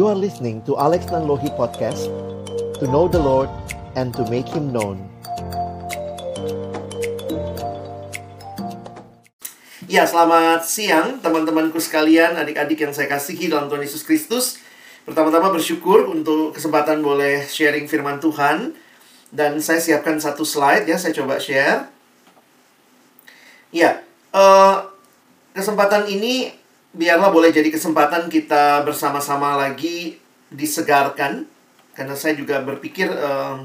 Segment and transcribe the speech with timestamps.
[0.00, 2.08] You are listening to Alex Nanlohi Podcast
[2.80, 3.52] To know the Lord
[4.00, 4.96] and to make Him known
[9.84, 14.64] Ya, selamat siang teman-temanku sekalian, adik-adik yang saya kasihi dalam Tuhan Yesus Kristus.
[15.04, 18.72] Pertama-tama bersyukur untuk kesempatan boleh sharing firman Tuhan.
[19.28, 21.92] Dan saya siapkan satu slide ya, saya coba share.
[23.68, 24.00] Ya,
[24.32, 24.88] uh,
[25.52, 26.56] kesempatan ini
[26.90, 30.18] biarlah boleh jadi kesempatan kita bersama-sama lagi
[30.50, 31.46] disegarkan.
[31.94, 33.60] Karena saya juga berpikir uh,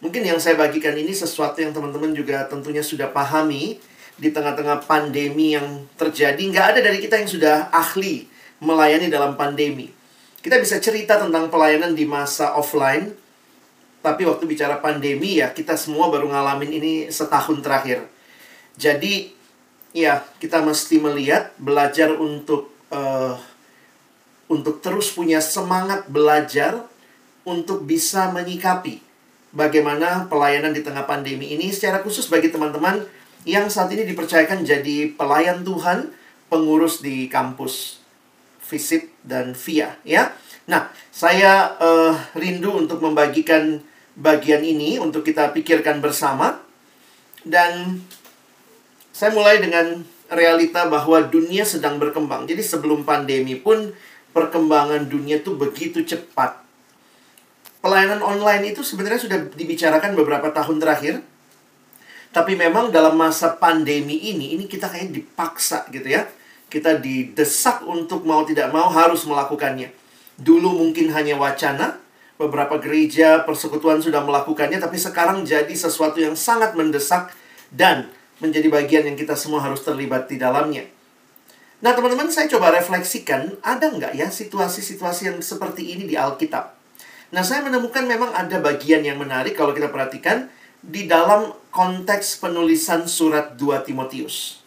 [0.00, 3.78] mungkin yang saya bagikan ini sesuatu yang teman-teman juga tentunya sudah pahami
[4.20, 6.40] di tengah-tengah pandemi yang terjadi.
[6.40, 8.28] Nggak ada dari kita yang sudah ahli
[8.60, 9.88] melayani dalam pandemi.
[10.40, 13.12] Kita bisa cerita tentang pelayanan di masa offline,
[14.00, 18.08] tapi waktu bicara pandemi ya kita semua baru ngalamin ini setahun terakhir.
[18.80, 19.39] Jadi
[19.96, 23.34] ya kita mesti melihat, belajar untuk uh,
[24.50, 26.86] untuk terus punya semangat belajar
[27.46, 28.98] untuk bisa menyikapi
[29.50, 33.02] bagaimana pelayanan di tengah pandemi ini secara khusus bagi teman-teman
[33.48, 36.12] yang saat ini dipercayakan jadi pelayan Tuhan,
[36.52, 37.98] pengurus di kampus
[38.68, 40.30] Visit dan Via ya.
[40.70, 43.82] Nah, saya uh, rindu untuk membagikan
[44.14, 46.60] bagian ini untuk kita pikirkan bersama
[47.42, 47.98] dan
[49.10, 52.46] saya mulai dengan realita bahwa dunia sedang berkembang.
[52.46, 53.90] Jadi sebelum pandemi pun
[54.30, 56.62] perkembangan dunia itu begitu cepat.
[57.80, 61.24] Pelayanan online itu sebenarnya sudah dibicarakan beberapa tahun terakhir
[62.30, 66.30] tapi memang dalam masa pandemi ini, ini kita kayak dipaksa gitu ya.
[66.70, 69.90] Kita didesak untuk mau tidak mau harus melakukannya.
[70.38, 71.98] Dulu mungkin hanya wacana,
[72.38, 77.34] beberapa gereja persekutuan sudah melakukannya, tapi sekarang jadi sesuatu yang sangat mendesak
[77.74, 78.06] dan
[78.40, 80.88] menjadi bagian yang kita semua harus terlibat di dalamnya.
[81.80, 86.76] Nah teman-teman saya coba refleksikan, ada nggak ya situasi-situasi yang seperti ini di Alkitab?
[87.32, 93.04] Nah saya menemukan memang ada bagian yang menarik kalau kita perhatikan, di dalam konteks penulisan
[93.04, 94.64] surat 2 Timotius.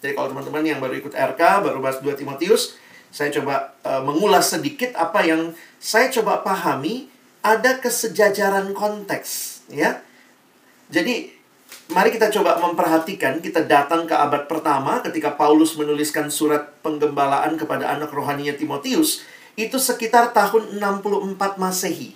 [0.00, 2.80] Jadi kalau teman-teman yang baru ikut RK, baru bahas 2 Timotius,
[3.12, 7.12] saya coba uh, mengulas sedikit apa yang saya coba pahami
[7.44, 10.00] ada kesejajaran konteks, ya.
[10.88, 11.39] Jadi
[11.90, 17.90] mari kita coba memperhatikan kita datang ke abad pertama ketika Paulus menuliskan surat penggembalaan kepada
[17.90, 19.26] anak rohaninya Timotius,
[19.58, 22.14] itu sekitar tahun 64 Masehi.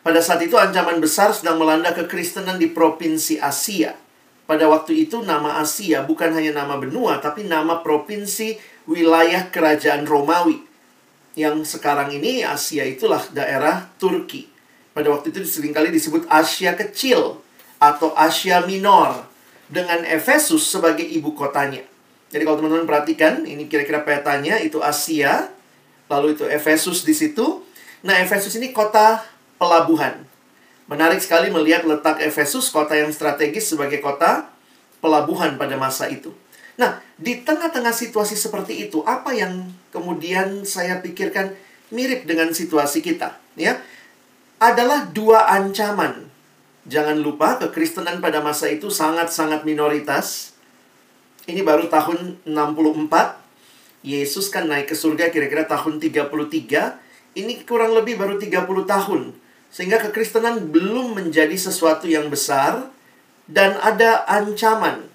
[0.00, 3.96] Pada saat itu ancaman besar sedang melanda kekristenan di provinsi Asia.
[4.48, 8.56] Pada waktu itu nama Asia bukan hanya nama benua tapi nama provinsi
[8.88, 10.64] wilayah kerajaan Romawi.
[11.36, 14.48] Yang sekarang ini Asia itulah daerah Turki.
[14.96, 17.49] Pada waktu itu sering kali disebut Asia Kecil
[17.80, 19.24] atau Asia Minor
[19.72, 21.80] dengan Efesus sebagai ibu kotanya.
[22.30, 25.50] Jadi kalau teman-teman perhatikan, ini kira-kira petanya itu Asia,
[26.06, 27.66] lalu itu Efesus di situ.
[28.06, 29.26] Nah, Efesus ini kota
[29.58, 30.22] pelabuhan.
[30.86, 34.46] Menarik sekali melihat letak Efesus, kota yang strategis sebagai kota
[35.02, 36.30] pelabuhan pada masa itu.
[36.78, 41.52] Nah, di tengah-tengah situasi seperti itu, apa yang kemudian saya pikirkan
[41.90, 43.82] mirip dengan situasi kita, ya?
[44.62, 46.29] Adalah dua ancaman.
[46.90, 50.58] Jangan lupa kekristenan pada masa itu sangat-sangat minoritas.
[51.46, 53.38] Ini baru tahun 64.
[54.02, 57.38] Yesus kan naik ke surga kira-kira tahun 33.
[57.38, 59.38] Ini kurang lebih baru 30 tahun
[59.70, 62.90] sehingga kekristenan belum menjadi sesuatu yang besar
[63.46, 65.06] dan ada ancaman.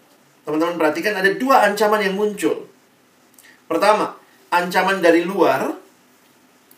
[0.48, 2.72] Teman-teman perhatikan ada dua ancaman yang muncul.
[3.68, 4.16] Pertama,
[4.48, 5.76] ancaman dari luar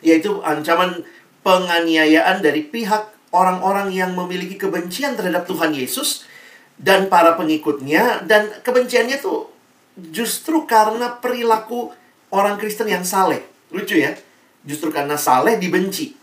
[0.02, 1.06] yaitu ancaman
[1.46, 6.28] penganiayaan dari pihak orang-orang yang memiliki kebencian terhadap Tuhan Yesus
[6.78, 9.50] dan para pengikutnya dan kebenciannya tuh
[9.98, 11.90] justru karena perilaku
[12.30, 13.42] orang Kristen yang saleh.
[13.74, 14.14] Lucu ya.
[14.68, 16.14] Justru karena saleh dibenci.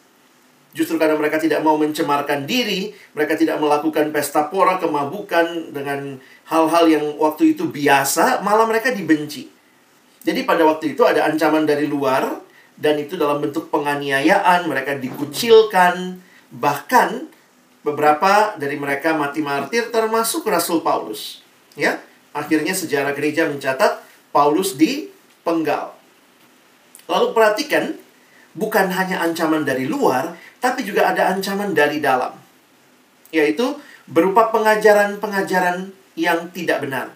[0.75, 6.19] Justru karena mereka tidak mau mencemarkan diri, mereka tidak melakukan pesta pora, kemabukan dengan
[6.51, 9.47] hal-hal yang waktu itu biasa, malah mereka dibenci.
[10.27, 12.43] Jadi pada waktu itu ada ancaman dari luar
[12.75, 16.19] dan itu dalam bentuk penganiayaan, mereka dikucilkan,
[16.55, 17.27] bahkan
[17.83, 21.43] beberapa dari mereka mati martir termasuk Rasul Paulus.
[21.75, 21.99] Ya,
[22.31, 23.99] akhirnya sejarah gereja mencatat
[24.31, 25.99] Paulus dipenggal.
[27.11, 27.99] Lalu perhatikan,
[28.55, 32.33] bukan hanya ancaman dari luar, tapi juga ada ancaman dari dalam,
[33.35, 33.77] yaitu
[34.07, 37.12] berupa pengajaran-pengajaran yang tidak benar.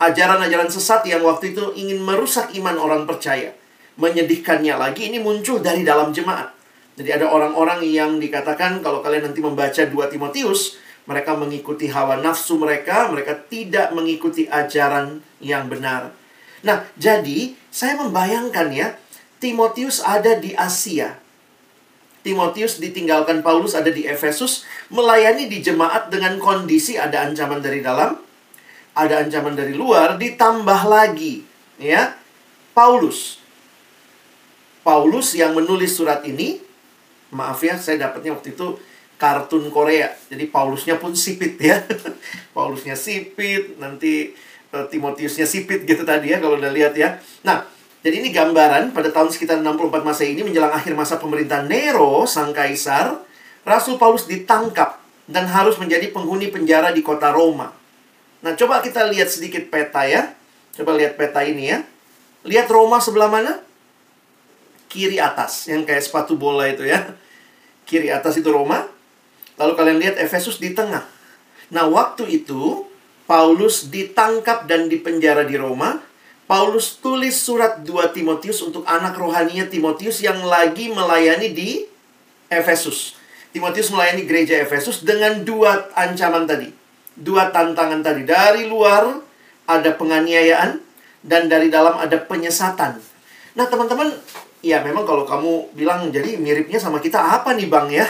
[0.00, 3.54] Ajaran-ajaran sesat yang waktu itu ingin merusak iman orang percaya.
[3.94, 6.50] Menyedihkannya lagi, ini muncul dari dalam jemaat.
[6.94, 12.56] Jadi ada orang-orang yang dikatakan kalau kalian nanti membaca 2 Timotius, mereka mengikuti hawa nafsu
[12.56, 16.14] mereka, mereka tidak mengikuti ajaran yang benar.
[16.64, 18.96] Nah, jadi saya membayangkan ya,
[19.42, 21.20] Timotius ada di Asia.
[22.24, 28.16] Timotius ditinggalkan Paulus ada di Efesus, melayani di jemaat dengan kondisi ada ancaman dari dalam,
[28.96, 31.44] ada ancaman dari luar, ditambah lagi,
[31.76, 32.16] ya.
[32.72, 33.36] Paulus.
[34.80, 36.64] Paulus yang menulis surat ini,
[37.34, 38.78] maaf ya, saya dapatnya waktu itu
[39.18, 40.14] kartun Korea.
[40.30, 41.82] Jadi Paulusnya pun sipit ya.
[42.54, 44.34] Paulusnya sipit, nanti
[44.70, 47.18] uh, Timotiusnya sipit gitu tadi ya kalau udah lihat ya.
[47.42, 47.66] Nah,
[48.04, 52.52] jadi ini gambaran pada tahun sekitar 64 masa ini menjelang akhir masa pemerintahan Nero, sang
[52.52, 53.24] kaisar,
[53.64, 57.72] Rasul Paulus ditangkap dan harus menjadi penghuni penjara di kota Roma.
[58.44, 60.36] Nah, coba kita lihat sedikit peta ya.
[60.76, 61.80] Coba lihat peta ini ya.
[62.44, 63.64] Lihat Roma sebelah mana?
[64.92, 67.16] Kiri atas, yang kayak sepatu bola itu ya.
[67.84, 68.88] Kiri atas itu Roma.
[69.60, 71.06] Lalu kalian lihat Efesus di tengah.
[71.70, 72.88] Nah, waktu itu
[73.24, 76.02] Paulus ditangkap dan dipenjara di Roma
[76.44, 81.88] Paulus tulis surat 2 Timotius untuk anak rohaninya Timotius yang lagi melayani di
[82.52, 83.16] Efesus.
[83.48, 86.68] Timotius melayani gereja Efesus dengan dua ancaman tadi.
[87.16, 88.28] Dua tantangan tadi.
[88.28, 89.24] Dari luar
[89.64, 90.84] ada penganiayaan
[91.24, 93.00] dan dari dalam ada penyesatan.
[93.56, 94.12] Nah, teman-teman,
[94.64, 98.08] ya memang kalau kamu bilang jadi miripnya sama kita apa nih, Bang ya?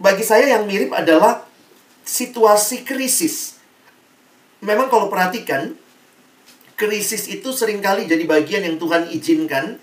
[0.00, 1.44] Bagi saya yang mirip adalah
[2.08, 3.60] situasi krisis.
[4.64, 5.76] Memang kalau perhatikan,
[6.80, 9.76] krisis itu sering kali jadi bagian yang Tuhan izinkan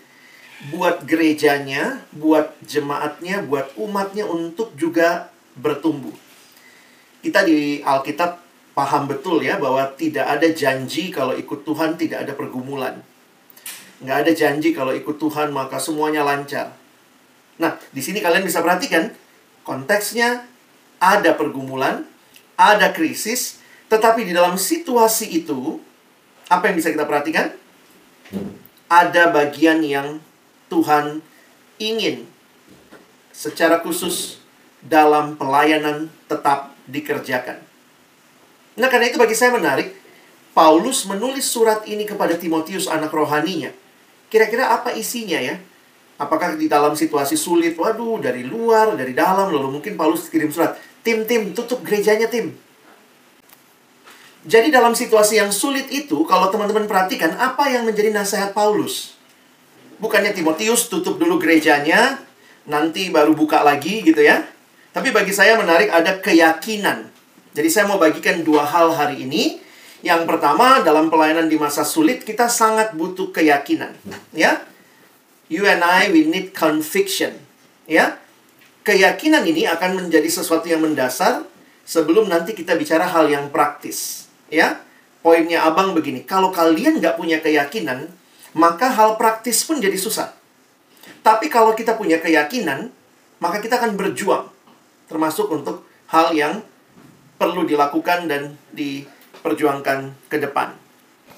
[0.73, 6.13] buat gerejanya, buat jemaatnya, buat umatnya untuk juga bertumbuh.
[7.21, 8.41] Kita di Alkitab
[8.73, 13.01] paham betul ya bahwa tidak ada janji kalau ikut Tuhan tidak ada pergumulan.
[13.97, 16.73] Nggak ada janji kalau ikut Tuhan maka semuanya lancar.
[17.57, 19.09] Nah, di sini kalian bisa perhatikan
[19.65, 20.45] konteksnya
[21.01, 22.05] ada pergumulan,
[22.53, 25.81] ada krisis, tetapi di dalam situasi itu
[26.47, 27.51] apa yang bisa kita perhatikan?
[28.87, 30.21] Ada bagian yang
[30.69, 31.19] Tuhan
[31.81, 32.23] ingin
[33.33, 34.39] secara khusus
[34.81, 37.59] dalam pelayanan tetap dikerjakan.
[38.77, 39.91] Nah, karena itu bagi saya menarik,
[40.53, 43.73] Paulus menulis surat ini kepada Timotius anak rohaninya.
[44.27, 45.55] Kira-kira apa isinya ya?
[46.17, 50.75] Apakah di dalam situasi sulit, waduh, dari luar, dari dalam, lalu mungkin Paulus kirim surat,
[51.05, 52.57] tim, tim, tutup gerejanya, tim
[54.47, 59.19] jadi dalam situasi yang sulit itu, kalau teman-teman perhatikan, apa yang menjadi nasihat Paulus?
[59.99, 62.23] Bukannya Timotius tutup dulu gerejanya,
[62.63, 64.47] nanti baru buka lagi gitu ya.
[64.95, 67.11] Tapi bagi saya menarik ada keyakinan.
[67.51, 69.59] Jadi saya mau bagikan dua hal hari ini.
[70.05, 73.97] Yang pertama, dalam pelayanan di masa sulit, kita sangat butuh keyakinan.
[74.31, 74.61] Ya,
[75.47, 77.39] You and I, we need conviction.
[77.87, 78.19] Ya,
[78.87, 81.43] keyakinan ini akan menjadi sesuatu yang mendasar
[81.87, 84.79] sebelum nanti kita bicara hal yang praktis ya
[85.19, 88.07] poinnya abang begini kalau kalian nggak punya keyakinan
[88.55, 90.31] maka hal praktis pun jadi susah
[91.19, 92.91] tapi kalau kita punya keyakinan
[93.43, 94.47] maka kita akan berjuang
[95.11, 96.63] termasuk untuk hal yang
[97.35, 98.55] perlu dilakukan dan
[99.39, 100.73] diperjuangkan ke depan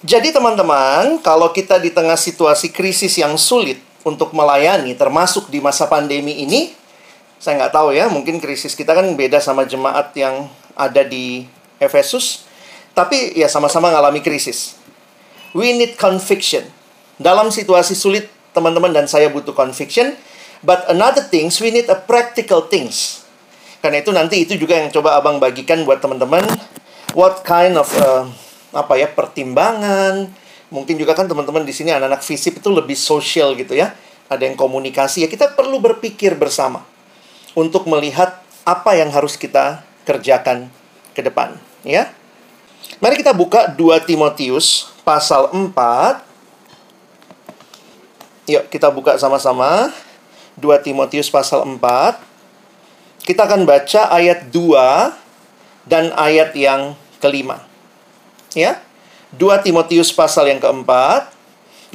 [0.01, 5.85] jadi teman-teman kalau kita di tengah situasi krisis yang sulit untuk melayani termasuk di masa
[5.91, 6.71] pandemi ini
[7.39, 11.47] saya nggak tahu ya mungkin krisis kita kan beda sama jemaat yang ada di
[11.79, 12.49] Efesus
[12.99, 14.75] tapi ya sama-sama ngalami krisis.
[15.55, 16.67] We need conviction.
[17.15, 20.19] Dalam situasi sulit, teman-teman dan saya butuh conviction.
[20.59, 23.23] But another things, we need a practical things.
[23.79, 26.43] Karena itu nanti itu juga yang coba abang bagikan buat teman-teman.
[27.17, 28.29] What kind of uh,
[28.73, 30.29] apa ya pertimbangan?
[30.69, 33.97] Mungkin juga kan teman-teman di sini anak-anak fisip itu lebih sosial gitu ya.
[34.29, 36.85] Ada yang komunikasi ya kita perlu berpikir bersama
[37.57, 40.69] untuk melihat apa yang harus kita kerjakan
[41.17, 42.13] ke depan, ya.
[43.01, 46.21] Mari kita buka 2 Timotius pasal 4.
[48.49, 49.89] Yuk, kita buka sama-sama.
[50.57, 52.21] 2 Timotius pasal 4.
[53.25, 55.28] Kita akan baca ayat 2
[55.89, 57.65] dan ayat yang kelima.
[58.53, 58.77] Ya.
[59.33, 61.29] 2 Timotius pasal yang keempat,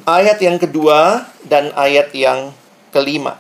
[0.07, 2.51] ayat yang kedua dan ayat yang
[2.91, 3.39] kelima.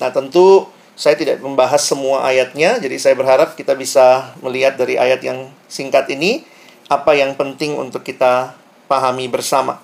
[0.00, 5.24] Nah, tentu saya tidak membahas semua ayatnya, jadi saya berharap kita bisa melihat dari ayat
[5.24, 6.44] yang singkat ini
[6.92, 8.52] apa yang penting untuk kita
[8.84, 9.80] pahami bersama.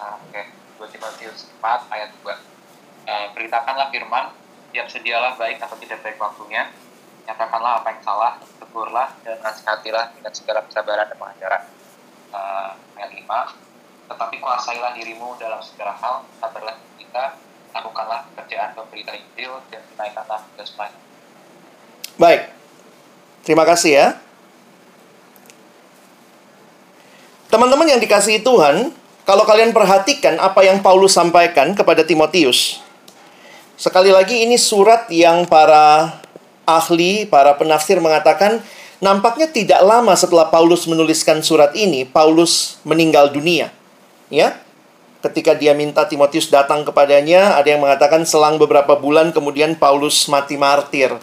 [0.00, 0.48] Nah, oke, okay.
[0.80, 2.40] 2 Timotius 4 ayat 2.
[3.06, 4.32] Eh, beritakanlah firman,
[4.72, 6.72] siap sedialah baik atau tidak baik waktunya,
[7.26, 11.62] nyatakanlah apa yang salah, tegurlah dan nasihatilah dengan segala kesabaran dan pengajaran.
[12.30, 17.34] Uh, ayat 5, tetapi kuasailah dirimu dalam segala hal, sabarlah kita,
[17.74, 20.98] lakukanlah pekerjaan pemberita Injil, dan naikkanlah tugas pelayan.
[22.16, 22.40] Baik,
[23.42, 24.06] terima kasih ya.
[27.50, 28.94] Teman-teman yang dikasihi Tuhan,
[29.26, 32.78] Kalau kalian perhatikan apa yang Paulus sampaikan kepada Timotius,
[33.74, 36.14] sekali lagi ini surat yang para
[36.66, 38.60] ahli, para penafsir mengatakan
[38.98, 43.70] nampaknya tidak lama setelah Paulus menuliskan surat ini, Paulus meninggal dunia.
[44.26, 44.58] Ya,
[45.22, 50.58] ketika dia minta Timotius datang kepadanya, ada yang mengatakan selang beberapa bulan kemudian Paulus mati
[50.58, 51.14] martir.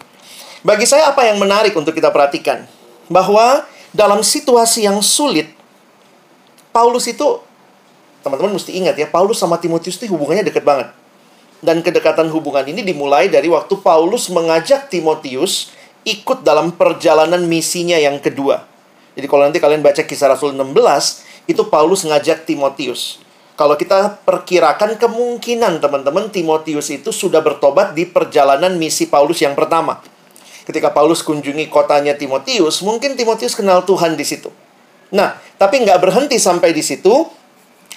[0.64, 2.64] Bagi saya apa yang menarik untuk kita perhatikan?
[3.12, 5.52] Bahwa dalam situasi yang sulit,
[6.72, 7.44] Paulus itu
[8.24, 10.88] teman-teman mesti ingat ya, Paulus sama Timotius itu hubungannya dekat banget.
[11.64, 15.72] Dan kedekatan hubungan ini dimulai dari waktu Paulus mengajak Timotius
[16.04, 18.68] ikut dalam perjalanan misinya yang kedua.
[19.16, 23.24] Jadi kalau nanti kalian baca kisah Rasul 16, itu Paulus ngajak Timotius.
[23.56, 30.04] Kalau kita perkirakan kemungkinan teman-teman Timotius itu sudah bertobat di perjalanan misi Paulus yang pertama.
[30.68, 34.52] Ketika Paulus kunjungi kotanya Timotius, mungkin Timotius kenal Tuhan di situ.
[35.14, 37.30] Nah, tapi nggak berhenti sampai di situ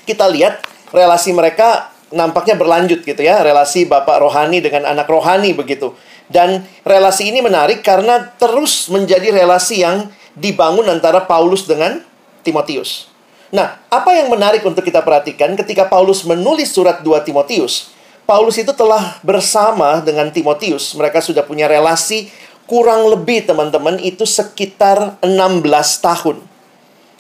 [0.06, 0.62] kita lihat
[0.94, 5.96] relasi mereka nampaknya berlanjut gitu ya, relasi bapak rohani dengan anak rohani begitu.
[6.28, 12.04] Dan relasi ini menarik karena terus menjadi relasi yang dibangun antara Paulus dengan
[12.44, 13.08] Timotius.
[13.48, 17.96] Nah, apa yang menarik untuk kita perhatikan ketika Paulus menulis surat 2 Timotius?
[18.28, 20.92] Paulus itu telah bersama dengan Timotius.
[21.00, 22.28] Mereka sudah punya relasi
[22.68, 25.64] kurang lebih teman-teman itu sekitar 16
[26.04, 26.44] tahun.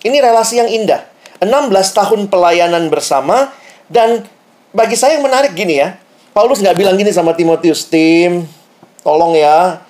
[0.03, 1.07] Ini relasi yang indah.
[1.39, 3.55] 16 tahun pelayanan bersama
[3.87, 4.27] dan
[4.71, 5.99] bagi saya yang menarik gini ya.
[6.35, 8.45] Paulus nggak bilang gini sama Timotius, "Tim,
[9.01, 9.81] tolong ya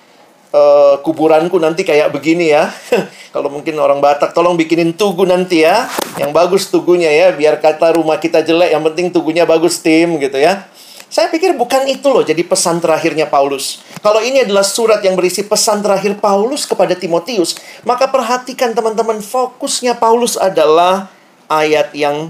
[0.48, 2.72] uh, kuburanku nanti kayak begini ya."
[3.34, 5.84] Kalau mungkin orang Batak, tolong bikinin tugu nanti ya.
[6.16, 10.40] Yang bagus tugunya ya, biar kata rumah kita jelek, yang penting tugunya bagus, tim gitu
[10.40, 10.64] ya.
[11.08, 13.80] Saya pikir bukan itu loh jadi pesan terakhirnya Paulus.
[14.04, 17.56] Kalau ini adalah surat yang berisi pesan terakhir Paulus kepada Timotius,
[17.88, 21.08] maka perhatikan teman-teman fokusnya Paulus adalah
[21.48, 22.28] ayat yang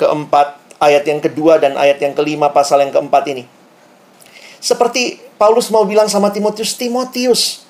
[0.00, 3.44] keempat, ayat yang kedua, dan ayat yang kelima pasal yang keempat ini.
[4.60, 7.64] Seperti Paulus mau bilang sama Timotius, Timotius,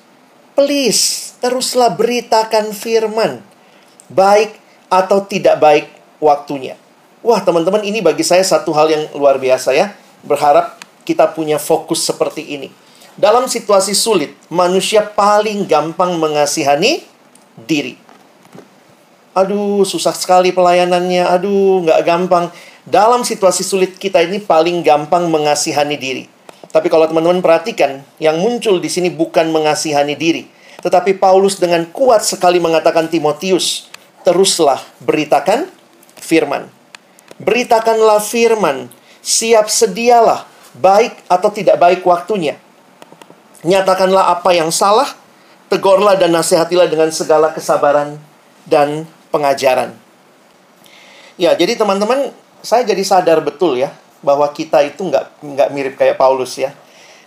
[0.57, 3.43] please, teruslah beritakan firman.
[4.07, 4.55] Baik
[4.87, 5.85] atau tidak baik
[6.23, 6.79] waktunya.
[7.21, 9.91] Wah, teman-teman, ini bagi saya satu hal yang luar biasa ya.
[10.23, 12.71] Berharap kita punya fokus seperti ini.
[13.17, 17.03] Dalam situasi sulit, manusia paling gampang mengasihani
[17.57, 17.97] diri.
[19.33, 21.25] Aduh, susah sekali pelayanannya.
[21.25, 22.49] Aduh, nggak gampang.
[22.87, 26.23] Dalam situasi sulit kita ini paling gampang mengasihani diri.
[26.71, 30.47] Tapi kalau teman-teman perhatikan, yang muncul di sini bukan mengasihani diri.
[30.79, 33.91] Tetapi Paulus dengan kuat sekali mengatakan Timotius,
[34.23, 35.67] teruslah beritakan
[36.15, 36.71] firman.
[37.43, 38.87] Beritakanlah firman,
[39.19, 40.47] siap sedialah,
[40.79, 42.55] baik atau tidak baik waktunya.
[43.67, 45.11] Nyatakanlah apa yang salah,
[45.67, 48.15] tegurlah dan nasihatilah dengan segala kesabaran
[48.63, 49.91] dan pengajaran.
[51.35, 56.17] Ya, jadi teman-teman, saya jadi sadar betul ya bahwa kita itu nggak nggak mirip kayak
[56.17, 56.73] Paulus ya.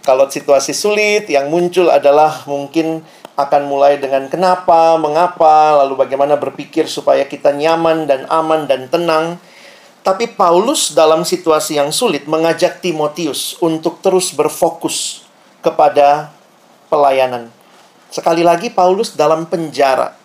[0.00, 3.04] Kalau situasi sulit, yang muncul adalah mungkin
[3.36, 9.36] akan mulai dengan kenapa, mengapa, lalu bagaimana berpikir supaya kita nyaman dan aman dan tenang.
[10.00, 15.28] Tapi Paulus dalam situasi yang sulit mengajak Timotius untuk terus berfokus
[15.60, 16.32] kepada
[16.88, 17.52] pelayanan.
[18.08, 20.16] Sekali lagi Paulus dalam penjara.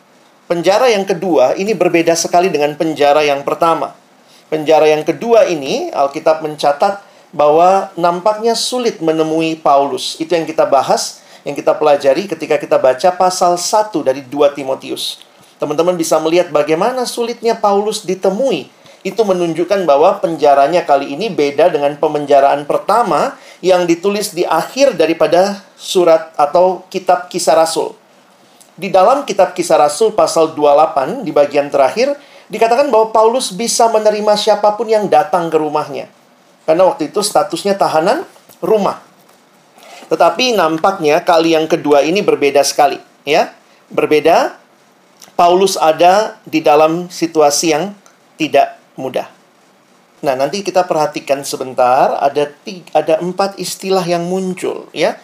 [0.48, 4.05] Penjara yang kedua ini berbeda sekali dengan penjara yang pertama.
[4.46, 7.02] Penjara yang kedua ini Alkitab mencatat
[7.34, 10.16] bahwa nampaknya sulit menemui Paulus.
[10.22, 15.26] Itu yang kita bahas, yang kita pelajari ketika kita baca pasal 1 dari 2 Timotius.
[15.58, 18.70] Teman-teman bisa melihat bagaimana sulitnya Paulus ditemui.
[19.06, 25.62] Itu menunjukkan bahwa penjaranya kali ini beda dengan pemenjaraan pertama yang ditulis di akhir daripada
[25.78, 27.94] surat atau kitab kisah rasul.
[28.76, 32.12] Di dalam kitab kisah Rasul pasal 28 di bagian terakhir
[32.52, 36.10] dikatakan bahwa Paulus bisa menerima siapa pun yang datang ke rumahnya.
[36.66, 38.26] Karena waktu itu statusnya tahanan
[38.62, 39.02] rumah.
[40.10, 43.54] Tetapi nampaknya kali yang kedua ini berbeda sekali, ya.
[43.90, 44.58] Berbeda
[45.34, 47.94] Paulus ada di dalam situasi yang
[48.38, 49.28] tidak mudah.
[50.26, 55.18] Nah, nanti kita perhatikan sebentar ada tiga, ada empat istilah yang muncul, ya.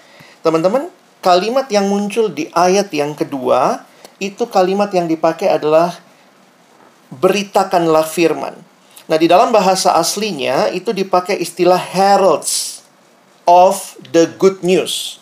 [0.46, 0.90] Teman-teman,
[1.22, 3.86] kalimat yang muncul di ayat yang kedua
[4.22, 5.98] itu kalimat yang dipakai adalah
[7.12, 8.56] beritakanlah firman.
[9.12, 12.80] Nah, di dalam bahasa aslinya itu dipakai istilah heralds
[13.44, 15.20] of the good news.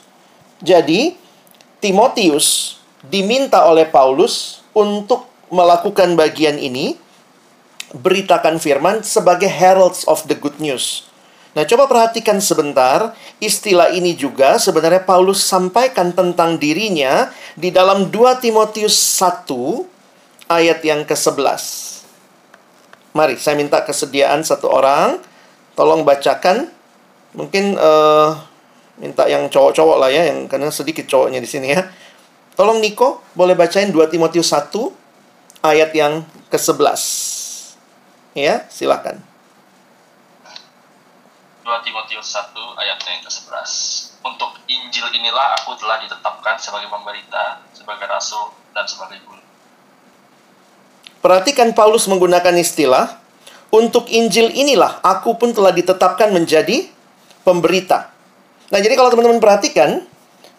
[0.61, 1.17] Jadi,
[1.81, 6.93] Timotius diminta oleh Paulus untuk melakukan bagian ini,
[7.89, 11.09] beritakan firman sebagai heralds of the good news.
[11.57, 18.37] Nah, coba perhatikan sebentar, istilah ini juga sebenarnya Paulus sampaikan tentang dirinya di dalam 2
[18.37, 19.98] Timotius 1
[20.49, 21.61] ayat yang ke-11.
[23.13, 25.21] Mari, saya minta kesediaan satu orang.
[25.77, 26.67] Tolong bacakan.
[27.37, 28.33] Mungkin uh,
[28.97, 31.85] minta yang cowok-cowok lah ya, yang karena sedikit cowoknya di sini ya.
[32.57, 34.73] Tolong Niko, boleh bacain 2 Timotius 1
[35.63, 37.01] ayat yang ke-11.
[38.35, 39.21] Ya, silakan.
[41.63, 42.51] 2 Timotius 1
[42.81, 43.69] ayat yang ke-11.
[44.25, 49.39] Untuk Injil inilah aku telah ditetapkan sebagai pemberita, sebagai rasul, dan sebagai guru.
[51.19, 53.19] Perhatikan Paulus menggunakan istilah,
[53.69, 56.89] untuk Injil inilah aku pun telah ditetapkan menjadi
[57.43, 58.09] pemberita.
[58.71, 60.05] Nah, jadi kalau teman-teman perhatikan,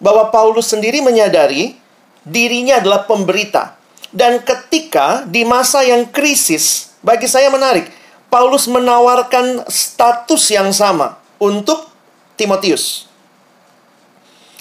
[0.01, 1.77] bahwa Paulus sendiri menyadari
[2.25, 3.77] dirinya adalah pemberita.
[4.11, 7.87] Dan ketika di masa yang krisis, bagi saya menarik,
[8.27, 11.87] Paulus menawarkan status yang sama untuk
[12.35, 13.07] Timotius.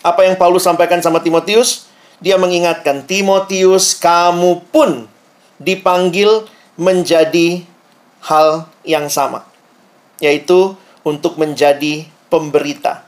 [0.06, 1.89] Apa yang Paulus sampaikan sama Timotius?
[2.22, 5.08] Dia mengingatkan, Timotius, kamu pun
[5.60, 6.48] dipanggil
[6.80, 7.68] menjadi
[8.24, 9.44] hal yang sama,
[10.24, 13.04] yaitu untuk menjadi pemberita.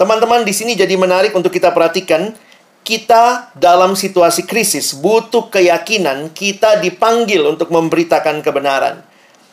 [0.00, 2.32] Teman-teman, di sini jadi menarik untuk kita perhatikan.
[2.80, 9.04] Kita dalam situasi krisis butuh keyakinan kita dipanggil untuk memberitakan kebenaran.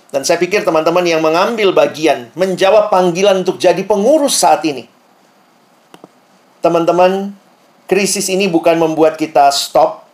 [0.07, 4.87] Dan saya pikir teman-teman yang mengambil bagian, menjawab panggilan untuk jadi pengurus saat ini.
[6.63, 7.35] Teman-teman,
[7.91, 10.06] krisis ini bukan membuat kita stop,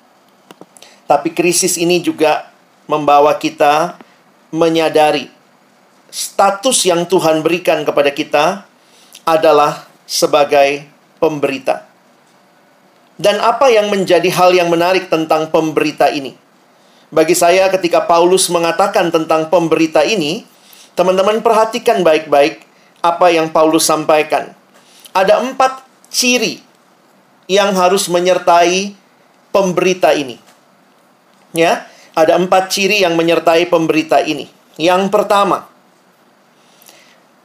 [1.14, 2.50] tapi krisis ini juga
[2.90, 4.02] membawa kita
[4.50, 5.30] menyadari
[6.10, 8.66] status yang Tuhan berikan kepada kita
[9.22, 10.90] adalah sebagai
[11.22, 11.86] pemberita.
[13.14, 16.34] Dan apa yang menjadi hal yang menarik tentang pemberita ini?
[17.14, 20.50] Bagi saya ketika Paulus mengatakan tentang pemberita ini,
[20.98, 22.66] teman-teman perhatikan baik-baik
[23.06, 24.50] apa yang Paulus sampaikan.
[25.14, 26.58] Ada empat ciri
[27.46, 28.98] yang harus menyertai
[29.54, 30.42] pemberita ini.
[31.54, 31.86] Ya,
[32.18, 34.50] ada empat ciri yang menyertai pemberita ini.
[34.78, 35.70] Yang pertama,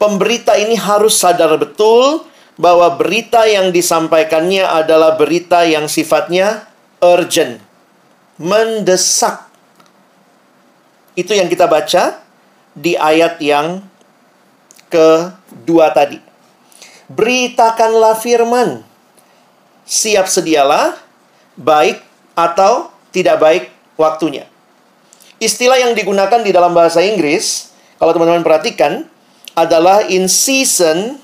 [0.00, 2.24] pemberita ini harus sadar betul
[2.56, 6.64] bahwa berita yang disampaikannya adalah berita yang sifatnya
[7.04, 7.60] urgent,
[8.40, 9.46] mendesak.
[11.14, 12.18] Itu yang kita baca
[12.72, 13.82] di ayat yang
[14.88, 16.18] kedua tadi.
[17.08, 18.84] Beritakanlah firman.
[19.88, 21.00] Siap sedialah,
[21.56, 22.04] baik
[22.36, 23.64] atau tidak baik
[23.98, 24.46] waktunya.
[25.42, 29.06] Istilah yang digunakan di dalam bahasa Inggris, kalau teman-teman perhatikan,
[29.58, 31.18] adalah in season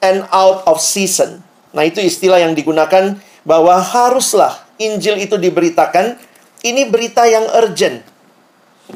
[0.00, 1.44] and out of season.
[1.76, 6.16] Nah, itu istilah yang digunakan bahwa haruslah Injil itu diberitakan.
[6.60, 8.04] Ini berita yang urgent.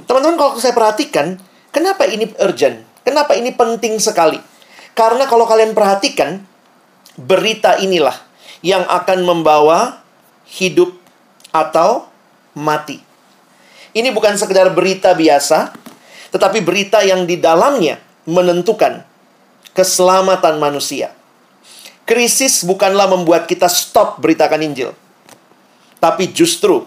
[0.04, 1.40] Teman-teman kalau saya perhatikan,
[1.72, 2.84] kenapa ini urgent?
[3.04, 4.36] Kenapa ini penting sekali?
[4.92, 6.44] Karena kalau kalian perhatikan,
[7.16, 8.16] berita inilah
[8.60, 10.04] yang akan membawa
[10.48, 10.92] hidup
[11.52, 12.08] atau
[12.54, 13.02] mati.
[13.94, 15.70] Ini bukan sekedar berita biasa,
[16.34, 19.06] tetapi berita yang di dalamnya menentukan
[19.74, 21.14] keselamatan manusia.
[22.04, 24.90] Krisis bukanlah membuat kita stop beritakan Injil.
[26.02, 26.84] Tapi justru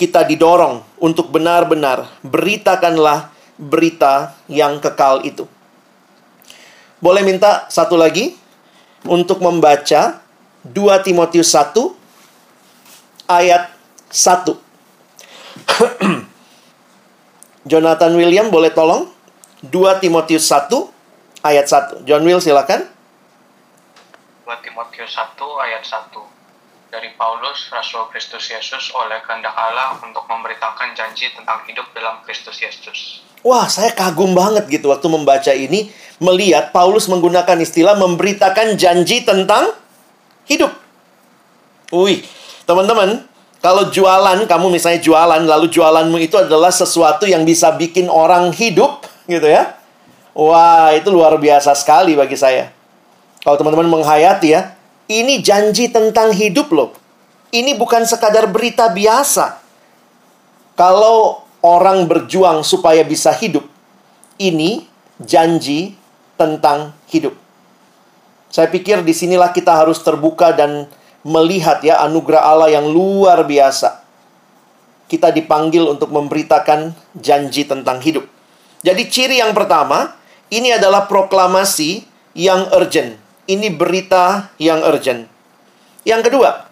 [0.00, 5.48] kita didorong untuk benar-benar beritakanlah berita yang kekal itu.
[7.00, 8.36] Boleh minta satu lagi
[9.04, 10.20] untuk membaca
[10.64, 11.92] 2 Timotius 1
[13.28, 13.72] ayat
[14.08, 14.65] 1.
[17.70, 19.10] Jonathan William boleh tolong
[19.66, 20.70] 2 Timotius 1
[21.42, 22.06] ayat 1.
[22.06, 22.86] John Will silakan.
[24.46, 26.36] 2 Timotius 1 ayat 1
[26.96, 32.56] dari Paulus, Rasul Kristus Yesus oleh kehendak Allah untuk memberitakan janji tentang hidup dalam Kristus
[32.62, 33.20] Yesus.
[33.44, 39.76] Wah, saya kagum banget gitu waktu membaca ini, melihat Paulus menggunakan istilah memberitakan janji tentang
[40.48, 40.72] hidup.
[41.92, 42.24] Wih,
[42.64, 43.28] teman-teman,
[43.66, 49.02] kalau jualan, kamu misalnya jualan, lalu jualanmu itu adalah sesuatu yang bisa bikin orang hidup,
[49.26, 49.74] gitu ya.
[50.38, 52.70] Wah, itu luar biasa sekali bagi saya.
[53.42, 54.70] Kalau teman-teman menghayati ya,
[55.10, 56.94] ini janji tentang hidup loh.
[57.50, 59.58] Ini bukan sekadar berita biasa.
[60.78, 63.66] Kalau orang berjuang supaya bisa hidup,
[64.38, 64.86] ini
[65.18, 65.98] janji
[66.38, 67.34] tentang hidup.
[68.46, 70.86] Saya pikir di sinilah kita harus terbuka dan
[71.26, 74.06] melihat ya anugerah Allah yang luar biasa.
[75.10, 78.26] Kita dipanggil untuk memberitakan janji tentang hidup.
[78.86, 80.14] Jadi ciri yang pertama,
[80.54, 82.06] ini adalah proklamasi
[82.38, 85.30] yang urgent ini berita yang urgent.
[86.02, 86.66] Yang kedua,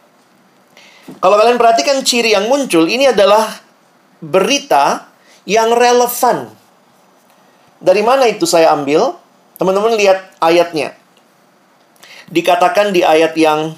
[1.23, 3.47] kalau kalian perhatikan ciri yang muncul, ini adalah
[4.23, 5.11] berita
[5.47, 6.51] yang relevan.
[7.83, 9.15] Dari mana itu saya ambil?
[9.59, 10.95] Teman-teman lihat ayatnya.
[12.31, 13.77] Dikatakan di ayat yang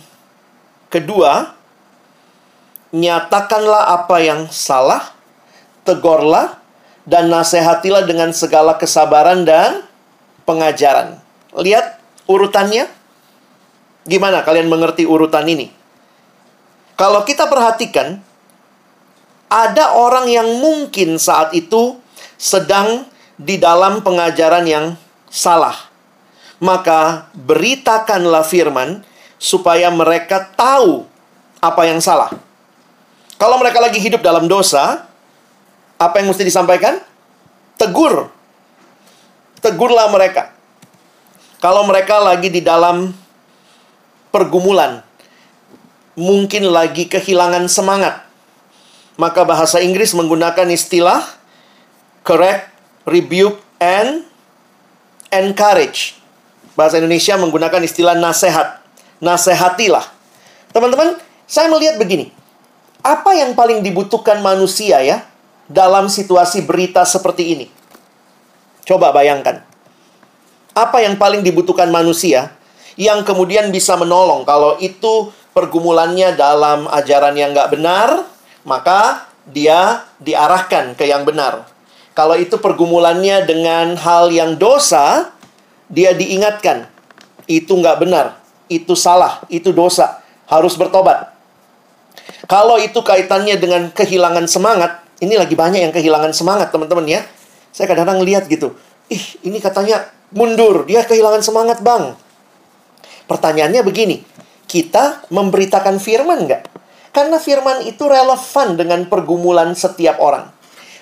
[0.92, 1.56] kedua,
[2.94, 5.12] nyatakanlah apa yang salah,
[5.82, 6.58] tegorlah,
[7.06, 9.86] dan nasihatilah dengan segala kesabaran dan
[10.42, 11.22] pengajaran.
[11.54, 12.90] Lihat urutannya.
[14.06, 15.66] Gimana kalian mengerti urutan ini?
[16.94, 18.22] Kalau kita perhatikan,
[19.50, 21.98] ada orang yang mungkin saat itu
[22.38, 23.06] sedang
[23.38, 24.86] di dalam pengajaran yang
[25.26, 25.74] salah.
[26.62, 29.04] Maka beritakanlah firman
[29.36, 31.04] supaya mereka tahu
[31.60, 32.32] apa yang salah.
[33.36, 35.04] Kalau mereka lagi hidup dalam dosa,
[36.00, 37.00] apa yang mesti disampaikan?
[37.76, 38.32] Tegur.
[39.60, 40.56] Tegurlah mereka.
[41.60, 43.12] Kalau mereka lagi di dalam
[44.32, 45.00] pergumulan,
[46.16, 48.24] mungkin lagi kehilangan semangat,
[49.20, 51.24] maka bahasa Inggris menggunakan istilah
[52.24, 52.68] correct,
[53.08, 54.24] rebuke, and
[55.32, 56.16] encourage.
[56.76, 58.84] Bahasa Indonesia menggunakan istilah nasihat.
[59.20, 60.04] Nasehatilah.
[60.72, 61.16] Teman-teman,
[61.48, 62.34] saya melihat begini.
[63.00, 65.22] Apa yang paling dibutuhkan manusia ya
[65.70, 67.66] dalam situasi berita seperti ini?
[68.82, 69.62] Coba bayangkan.
[70.76, 72.52] Apa yang paling dibutuhkan manusia
[73.00, 78.28] yang kemudian bisa menolong kalau itu pergumulannya dalam ajaran yang nggak benar,
[78.68, 81.64] maka dia diarahkan ke yang benar.
[82.12, 85.32] Kalau itu pergumulannya dengan hal yang dosa,
[85.88, 86.88] dia diingatkan.
[87.48, 91.34] Itu nggak benar, itu salah, itu dosa, harus bertobat.
[92.46, 97.20] Kalau itu kaitannya dengan kehilangan semangat, ini lagi banyak yang kehilangan semangat teman-teman ya.
[97.70, 98.74] Saya kadang-kadang lihat gitu,
[99.12, 102.16] ih ini katanya mundur, dia kehilangan semangat bang.
[103.26, 104.22] Pertanyaannya begini,
[104.70, 106.62] kita memberitakan firman nggak?
[107.10, 110.52] Karena firman itu relevan dengan pergumulan setiap orang.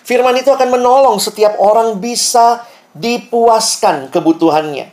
[0.04, 2.62] Firman itu akan menolong setiap orang bisa
[2.94, 4.92] dipuaskan kebutuhannya.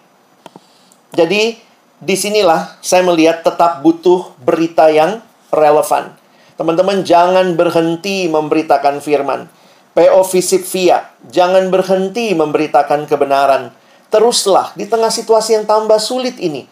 [1.12, 1.60] Jadi,
[2.02, 5.22] di sinilah saya melihat tetap butuh berita yang
[5.54, 6.18] relevan.
[6.58, 9.46] Teman-teman, jangan berhenti memberitakan firman.
[9.94, 13.70] PO Visip Via, jangan berhenti memberitakan kebenaran.
[14.10, 16.68] Teruslah di tengah situasi yang tambah sulit ini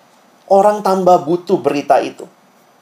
[0.49, 2.25] orang tambah butuh berita itu.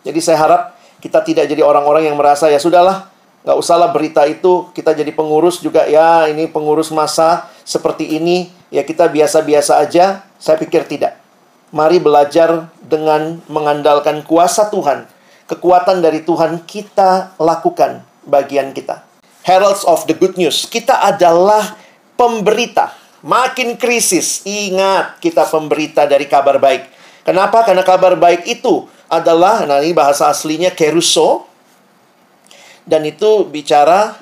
[0.08, 0.62] Jadi saya harap
[1.04, 3.12] kita tidak jadi orang-orang yang merasa ya sudahlah,
[3.44, 8.82] nggak usahlah berita itu, kita jadi pengurus juga ya ini pengurus masa seperti ini, ya
[8.82, 10.24] kita biasa-biasa aja.
[10.40, 11.27] Saya pikir tidak.
[11.78, 15.06] Mari belajar dengan mengandalkan kuasa Tuhan.
[15.46, 19.06] Kekuatan dari Tuhan kita lakukan bagian kita.
[19.46, 20.66] Heralds of the good news.
[20.66, 21.78] Kita adalah
[22.18, 22.98] pemberita.
[23.22, 27.68] Makin krisis, ingat kita pemberita dari kabar baik Kenapa?
[27.68, 31.44] Karena kabar baik itu adalah, nah ini bahasa aslinya keruso,
[32.88, 34.16] dan itu bicara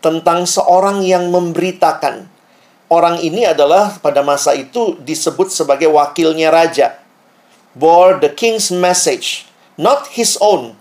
[0.00, 2.31] tentang seorang yang memberitakan.
[2.92, 7.00] Orang ini adalah pada masa itu disebut sebagai wakilnya raja.
[7.72, 9.48] Bore the king's message,
[9.80, 10.76] not his own.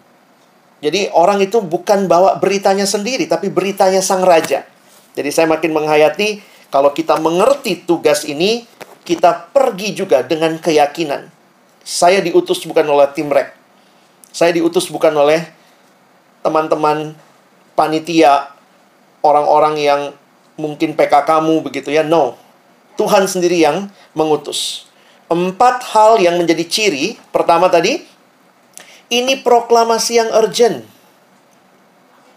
[0.83, 4.67] Jadi orang itu bukan bawa beritanya sendiri, tapi beritanya sang raja.
[5.15, 8.67] Jadi saya makin menghayati kalau kita mengerti tugas ini,
[9.07, 11.31] kita pergi juga dengan keyakinan.
[11.79, 13.55] Saya diutus bukan oleh tim rek.
[14.35, 15.47] Saya diutus bukan oleh
[16.43, 17.15] teman-teman
[17.79, 18.51] panitia,
[19.23, 20.01] orang-orang yang
[20.61, 22.05] mungkin PK kamu begitu ya.
[22.05, 22.37] No.
[23.01, 24.85] Tuhan sendiri yang mengutus.
[25.25, 27.17] Empat hal yang menjadi ciri.
[27.33, 28.05] Pertama tadi,
[29.09, 30.85] ini proklamasi yang urgent.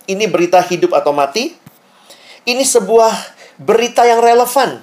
[0.09, 1.53] Ini berita hidup atau mati.
[2.49, 3.13] Ini sebuah
[3.61, 4.81] berita yang relevan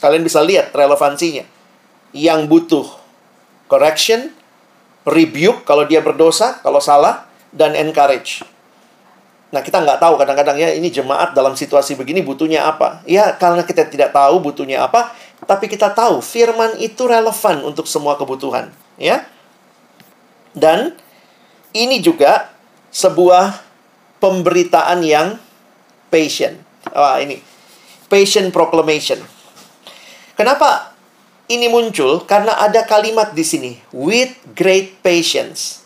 [0.00, 1.44] Kalian bisa lihat relevansinya.
[2.12, 2.86] Yang butuh
[3.68, 4.32] correction,
[5.08, 8.44] rebuke kalau dia berdosa, kalau salah, dan encourage.
[9.54, 13.06] Nah, kita nggak tahu kadang-kadang ya, ini jemaat dalam situasi begini butuhnya apa.
[13.06, 15.14] Ya, karena kita tidak tahu butuhnya apa,
[15.46, 18.74] tapi kita tahu firman itu relevan untuk semua kebutuhan.
[18.98, 19.28] Ya,
[20.56, 20.96] Dan
[21.76, 22.48] ini juga
[22.88, 23.60] sebuah
[24.18, 25.36] pemberitaan yang
[26.08, 26.56] patient.
[26.96, 27.38] Wah, ini.
[28.08, 29.20] Patient proclamation.
[30.32, 30.96] Kenapa
[31.52, 32.24] ini muncul?
[32.24, 35.84] Karena ada kalimat di sini, with great patience.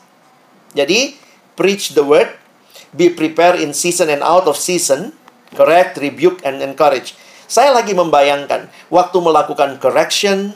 [0.73, 1.19] Jadi,
[1.59, 2.31] preach the word,
[2.95, 5.15] be prepared in season and out of season,
[5.55, 7.15] correct, rebuke, and encourage.
[7.51, 10.55] Saya lagi membayangkan, waktu melakukan correction,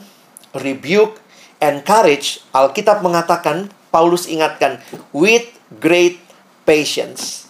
[0.55, 1.19] rebuke,
[1.59, 4.79] encourage, Alkitab mengatakan, Paulus ingatkan,
[5.11, 5.43] with
[5.79, 6.19] great
[6.67, 7.47] patience.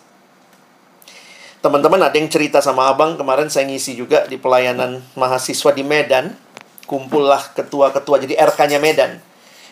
[1.66, 6.38] Teman-teman ada yang cerita sama abang kemarin saya ngisi juga di pelayanan mahasiswa di Medan.
[6.86, 9.18] Kumpullah ketua-ketua jadi RK-nya Medan.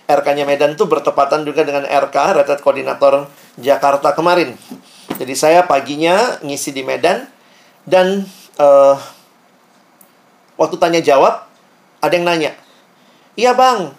[0.09, 3.29] RK-nya Medan tuh bertepatan juga dengan RK Retret Koordinator
[3.61, 4.57] Jakarta kemarin.
[5.19, 7.27] Jadi saya paginya ngisi di Medan
[7.83, 8.23] dan
[8.59, 8.95] uh,
[10.55, 11.43] waktu tanya jawab
[11.99, 12.51] ada yang nanya,
[13.35, 13.91] iya bang,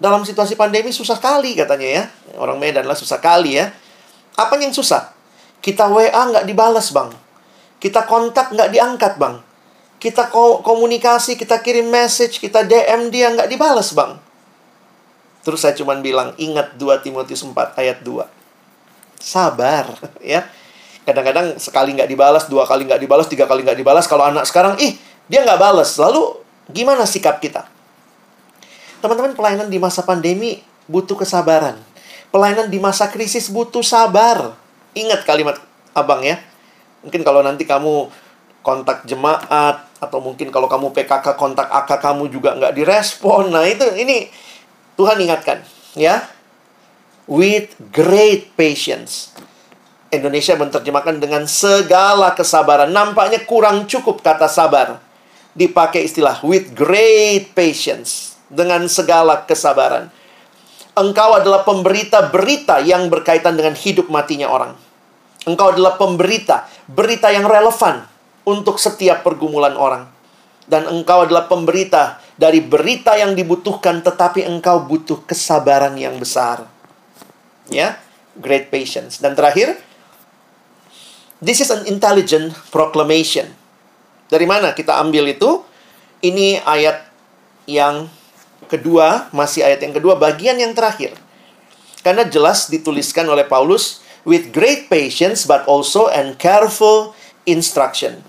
[0.00, 2.04] dalam situasi pandemi susah kali katanya ya.
[2.40, 3.68] Orang Medan lah susah kali ya.
[4.36, 5.12] Apa yang susah?
[5.60, 7.12] Kita WA nggak dibalas bang
[7.80, 9.40] Kita kontak nggak diangkat, Bang.
[10.00, 14.20] Kita ko komunikasi, kita kirim message, kita DM dia nggak dibalas, Bang.
[15.40, 18.39] Terus saya cuma bilang, ingat 2 Timotius 4 ayat 2.
[19.20, 19.92] Sabar,
[20.24, 20.48] ya.
[21.04, 24.08] Kadang-kadang sekali nggak dibalas, dua kali nggak dibalas, tiga kali nggak dibalas.
[24.08, 24.96] Kalau anak sekarang, ih,
[25.28, 26.00] dia nggak balas.
[26.00, 26.40] Lalu,
[26.72, 27.68] gimana sikap kita?
[29.04, 31.76] Teman-teman, pelayanan di masa pandemi butuh kesabaran.
[32.32, 34.56] Pelayanan di masa krisis butuh sabar.
[34.96, 35.60] Ingat kalimat
[35.92, 36.40] abang ya.
[37.04, 38.08] Mungkin kalau nanti kamu
[38.60, 43.52] kontak jemaat, atau mungkin kalau kamu PKK kontak AK kamu juga nggak direspon.
[43.52, 44.28] Nah, itu ini
[44.96, 45.60] Tuhan ingatkan,
[45.96, 46.24] ya.
[47.30, 49.30] With great patience.
[50.10, 52.90] Indonesia menerjemahkan dengan segala kesabaran.
[52.90, 54.98] Nampaknya kurang cukup kata sabar.
[55.54, 58.34] Dipakai istilah with great patience.
[58.50, 60.10] Dengan segala kesabaran.
[60.98, 64.74] Engkau adalah pemberita berita yang berkaitan dengan hidup matinya orang.
[65.46, 68.10] Engkau adalah pemberita, berita yang relevan
[68.42, 70.10] untuk setiap pergumulan orang.
[70.66, 76.69] Dan engkau adalah pemberita dari berita yang dibutuhkan, tetapi engkau butuh kesabaran yang besar.
[77.70, 78.02] Ya,
[78.34, 79.22] great patience.
[79.22, 79.78] Dan terakhir,
[81.38, 83.54] this is an intelligent proclamation.
[84.26, 85.62] Dari mana kita ambil itu?
[86.20, 87.08] Ini ayat
[87.64, 88.10] yang
[88.68, 91.16] kedua, masih ayat yang kedua, bagian yang terakhir.
[92.04, 97.16] Karena jelas dituliskan oleh Paulus, with great patience but also and careful
[97.48, 98.20] instruction.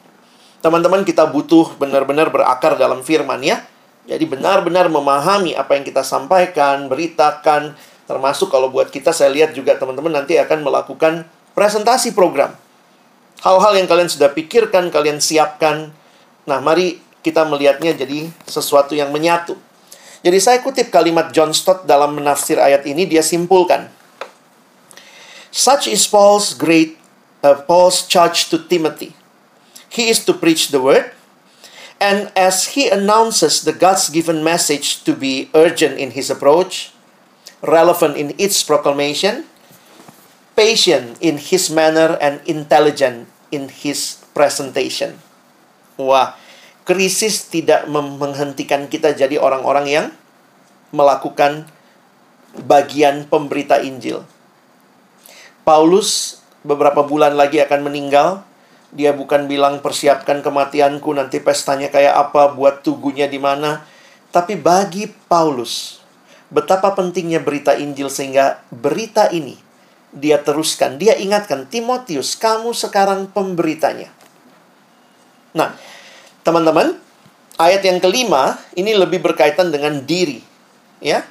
[0.62, 3.66] Teman-teman kita butuh benar-benar berakar dalam firman ya.
[4.06, 9.78] Jadi benar-benar memahami apa yang kita sampaikan, beritakan, termasuk kalau buat kita saya lihat juga
[9.78, 12.54] teman-teman nanti akan melakukan presentasi program.
[13.42, 15.90] Hal-hal yang kalian sudah pikirkan, kalian siapkan.
[16.46, 19.58] Nah, mari kita melihatnya jadi sesuatu yang menyatu.
[20.22, 23.90] Jadi saya kutip kalimat John Stott dalam menafsir ayat ini, dia simpulkan.
[25.50, 27.02] Such is Paul's great
[27.42, 29.18] uh, Paul's charge to Timothy.
[29.90, 31.12] He is to preach the word,
[32.02, 36.90] And as he announces the God's given message to be urgent in his approach,
[37.62, 39.46] relevant in its proclamation,
[40.58, 45.18] patient in his manner, and intelligent in his presentation.
[45.98, 46.38] Wah,
[46.84, 50.08] krisis tidak menghentikan kita jadi orang-orang yang
[50.92, 51.70] melakukan
[52.68, 54.28] bagian pemberita Injil.
[55.62, 58.44] Paulus beberapa bulan lagi akan meninggal
[58.92, 63.88] dia bukan bilang persiapkan kematianku nanti pestanya kayak apa, buat tugunya di mana.
[64.36, 66.01] Tapi bagi Paulus,
[66.52, 69.58] betapa pentingnya berita Injil sehingga berita ini
[70.12, 71.00] dia teruskan.
[71.00, 74.12] Dia ingatkan, Timotius, kamu sekarang pemberitanya.
[75.56, 75.74] Nah,
[76.44, 77.00] teman-teman,
[77.56, 80.44] ayat yang kelima ini lebih berkaitan dengan diri.
[81.00, 81.24] Ya,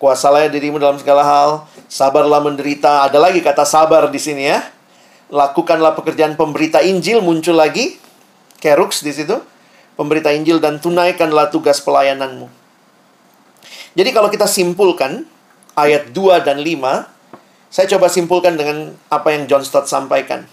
[0.00, 1.50] kuasalah dirimu dalam segala hal,
[1.86, 3.06] sabarlah menderita.
[3.06, 4.64] Ada lagi kata sabar di sini ya
[5.30, 7.98] lakukanlah pekerjaan pemberita Injil muncul lagi
[8.62, 9.34] kerux di situ
[9.98, 12.46] pemberita Injil dan tunaikanlah tugas pelayananmu.
[13.96, 15.24] Jadi kalau kita simpulkan
[15.72, 17.08] ayat 2 dan 5,
[17.72, 20.44] saya coba simpulkan dengan apa yang John Stott sampaikan.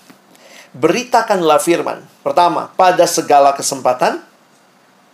[0.74, 2.02] Beritakanlah firman.
[2.24, 4.24] Pertama, pada segala kesempatan.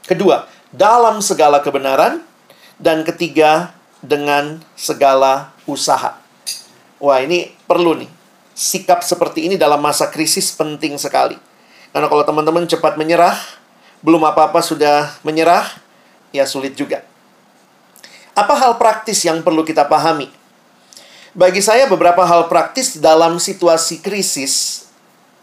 [0.06, 2.22] Kedua, dalam segala kebenaran.
[2.80, 6.16] Dan ketiga, dengan segala usaha.
[7.00, 8.12] Wah, ini perlu nih
[8.60, 11.40] sikap seperti ini dalam masa krisis penting sekali.
[11.96, 13.40] Karena kalau teman-teman cepat menyerah,
[14.04, 15.64] belum apa-apa sudah menyerah,
[16.36, 17.09] ya sulit juga.
[18.40, 20.32] Apa hal praktis yang perlu kita pahami?
[21.36, 24.88] Bagi saya beberapa hal praktis dalam situasi krisis,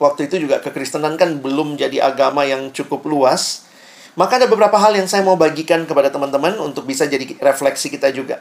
[0.00, 3.68] waktu itu juga kekristenan kan belum jadi agama yang cukup luas,
[4.16, 8.08] maka ada beberapa hal yang saya mau bagikan kepada teman-teman untuk bisa jadi refleksi kita
[8.16, 8.40] juga.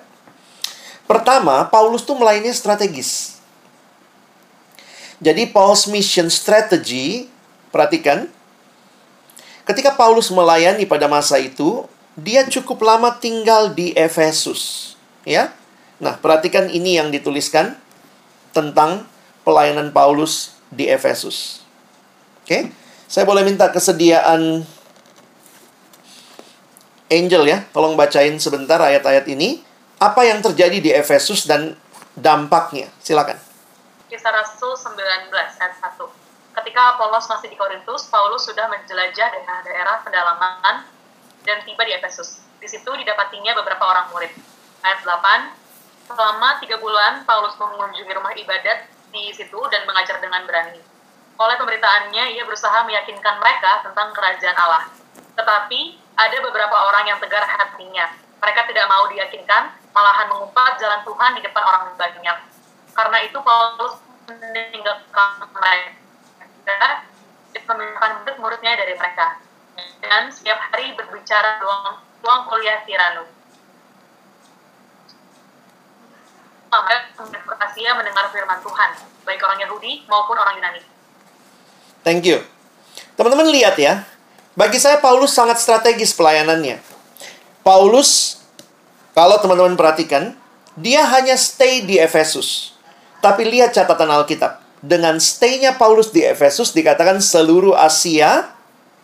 [1.04, 3.36] Pertama, Paulus tuh melayani strategis.
[5.20, 7.28] Jadi Paul's mission strategy,
[7.76, 8.32] perhatikan,
[9.68, 11.84] ketika Paulus melayani pada masa itu,
[12.16, 14.96] dia cukup lama tinggal di Efesus,
[15.28, 15.52] ya.
[16.00, 17.76] Nah, perhatikan ini yang dituliskan
[18.56, 19.04] tentang
[19.44, 21.64] pelayanan Paulus di Efesus.
[22.44, 22.72] Oke,
[23.08, 24.64] saya boleh minta kesediaan
[27.06, 29.62] Angel ya, tolong bacain sebentar ayat-ayat ini.
[30.02, 31.78] Apa yang terjadi di Efesus dan
[32.18, 32.90] dampaknya?
[33.00, 33.38] Silakan.
[34.10, 36.02] Kisah Rasul 19 ayat 1.
[36.56, 40.95] Ketika Paulus masih di Korintus, Paulus sudah menjelajah daerah-daerah pedalaman
[41.46, 42.42] dan tiba di Efesus.
[42.58, 44.34] Di situ didapatinya beberapa orang murid.
[44.82, 50.82] Ayat 8, selama tiga bulan Paulus mengunjungi rumah ibadat di situ dan mengajar dengan berani.
[51.38, 54.90] Oleh pemberitaannya, ia berusaha meyakinkan mereka tentang kerajaan Allah.
[55.38, 55.80] Tetapi,
[56.16, 58.12] ada beberapa orang yang tegar hatinya.
[58.40, 62.38] Mereka tidak mau diyakinkan, malahan mengumpat jalan Tuhan di depan orang banyak.
[62.96, 67.04] Karena itu Paulus meninggalkan mereka
[67.68, 69.45] memisahkan murid-muridnya dari mereka.
[70.00, 72.80] Dan setiap hari berbicara ruang, ruang kuliah.
[72.86, 73.28] Mereka
[77.60, 78.90] Asia mendengar firman Tuhan,
[79.24, 80.82] baik orang Yahudi maupun orang Yunani.
[82.04, 82.44] Thank you.
[83.20, 84.08] Teman-teman lihat ya,
[84.56, 86.80] bagi saya Paulus sangat strategis pelayanannya.
[87.64, 88.44] Paulus,
[89.12, 90.36] kalau teman-teman perhatikan,
[90.80, 92.76] dia hanya stay di Efesus.
[93.20, 94.64] Tapi lihat catatan Alkitab.
[94.86, 98.55] Dengan stay-nya Paulus di Efesus dikatakan seluruh Asia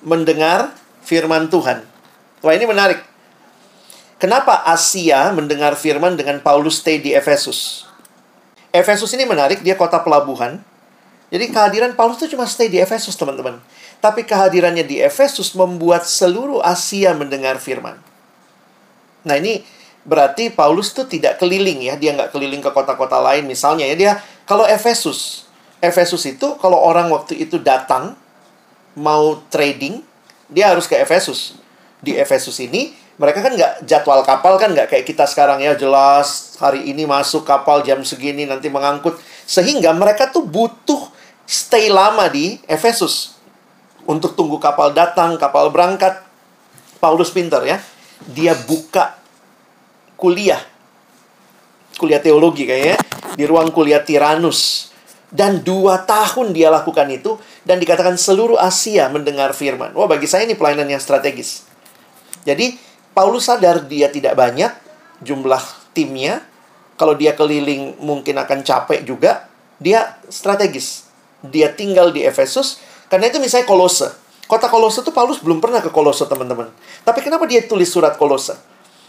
[0.01, 0.73] mendengar
[1.05, 1.85] firman Tuhan.
[2.41, 3.01] Wah ini menarik.
[4.21, 7.89] Kenapa Asia mendengar firman dengan Paulus stay di Efesus?
[8.69, 10.61] Efesus ini menarik, dia kota pelabuhan.
[11.33, 13.57] Jadi kehadiran Paulus itu cuma stay di Efesus, teman-teman.
[13.97, 17.97] Tapi kehadirannya di Efesus membuat seluruh Asia mendengar firman.
[19.25, 19.61] Nah ini
[20.01, 21.97] berarti Paulus tuh tidak keliling ya.
[21.97, 23.95] Dia nggak keliling ke kota-kota lain misalnya ya.
[23.95, 24.11] Dia
[24.45, 25.45] kalau Efesus.
[25.81, 28.13] Efesus itu kalau orang waktu itu datang
[28.97, 30.03] mau trading,
[30.51, 31.55] dia harus ke Efesus.
[32.01, 36.57] Di Efesus ini mereka kan nggak jadwal kapal kan nggak kayak kita sekarang ya jelas
[36.57, 39.15] hari ini masuk kapal jam segini nanti mengangkut.
[39.45, 41.11] Sehingga mereka tuh butuh
[41.45, 43.37] stay lama di Efesus
[44.09, 46.27] untuk tunggu kapal datang kapal berangkat.
[47.01, 47.81] Paulus pinter ya
[48.29, 49.17] dia buka
[50.17, 50.61] kuliah.
[51.97, 52.97] Kuliah teologi kayaknya
[53.37, 54.90] di ruang kuliah Tiranus
[55.31, 60.43] dan dua tahun dia lakukan itu dan dikatakan seluruh Asia mendengar firman wah bagi saya
[60.43, 61.71] ini pelayanan yang strategis
[62.43, 62.75] jadi
[63.11, 64.71] Paulus sadar dia tidak banyak
[65.21, 65.61] jumlah
[65.93, 66.41] timnya.
[66.97, 69.49] Kalau dia keliling mungkin akan capek juga.
[69.81, 71.09] Dia strategis.
[71.41, 72.77] Dia tinggal di Efesus.
[73.09, 74.13] Karena itu misalnya Kolose.
[74.45, 76.69] Kota Kolose itu Paulus belum pernah ke Kolose, teman-teman.
[77.01, 78.53] Tapi kenapa dia tulis surat Kolose?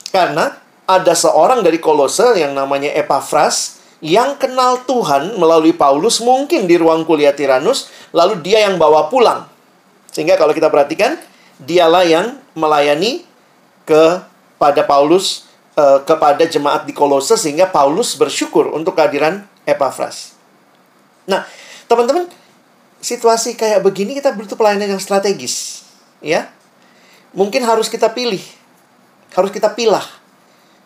[0.08, 0.56] Karena
[0.88, 7.06] ada seorang dari Kolose yang namanya Epaphras yang kenal Tuhan melalui Paulus mungkin di ruang
[7.06, 9.46] kuliah Tiranus, lalu dia yang bawa pulang.
[10.10, 11.16] Sehingga kalau kita perhatikan,
[11.62, 13.22] dialah yang melayani
[13.86, 15.46] kepada Paulus
[15.78, 20.34] uh, kepada jemaat di Kolose sehingga Paulus bersyukur untuk kehadiran Epaphras.
[21.30, 21.46] Nah,
[21.86, 22.26] teman-teman,
[22.98, 25.86] situasi kayak begini kita butuh pelayanan yang strategis,
[26.18, 26.50] ya.
[27.32, 28.42] Mungkin harus kita pilih.
[29.32, 30.04] Harus kita pilah.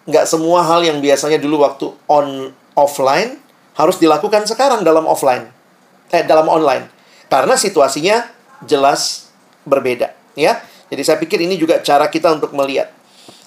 [0.06, 3.40] Nggak semua hal yang biasanya dulu waktu on offline
[3.74, 5.48] harus dilakukan sekarang dalam offline.
[6.14, 6.86] Eh, dalam online.
[7.26, 8.22] Karena situasinya
[8.62, 9.32] jelas
[9.66, 10.62] berbeda, ya.
[10.86, 12.94] Jadi saya pikir ini juga cara kita untuk melihat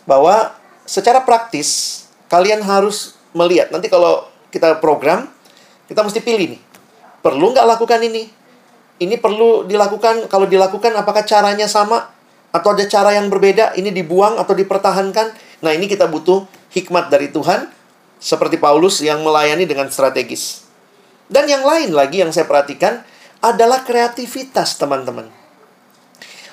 [0.03, 0.51] bahwa
[0.83, 3.71] secara praktis kalian harus melihat.
[3.71, 5.31] Nanti kalau kita program,
[5.87, 6.61] kita mesti pilih nih.
[7.23, 8.27] Perlu nggak lakukan ini?
[8.99, 10.27] Ini perlu dilakukan.
[10.27, 12.11] Kalau dilakukan, apakah caranya sama?
[12.51, 13.77] Atau ada cara yang berbeda?
[13.79, 15.31] Ini dibuang atau dipertahankan?
[15.63, 16.43] Nah, ini kita butuh
[16.75, 17.78] hikmat dari Tuhan.
[18.19, 20.67] Seperti Paulus yang melayani dengan strategis.
[21.31, 23.01] Dan yang lain lagi yang saya perhatikan
[23.39, 25.31] adalah kreativitas, teman-teman.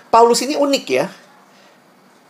[0.09, 1.11] Paulus ini unik ya.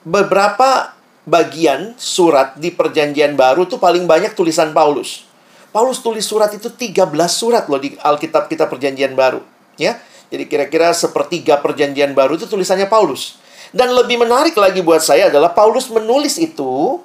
[0.06, 0.96] Beberapa
[1.26, 5.26] bagian surat di perjanjian baru tuh paling banyak tulisan Paulus.
[5.74, 9.42] Paulus tulis surat itu 13 surat loh di Alkitab kita perjanjian baru.
[9.76, 10.00] Ya,
[10.32, 13.36] jadi kira-kira sepertiga perjanjian baru itu tulisannya Paulus.
[13.74, 17.02] Dan lebih menarik lagi buat saya adalah Paulus menulis itu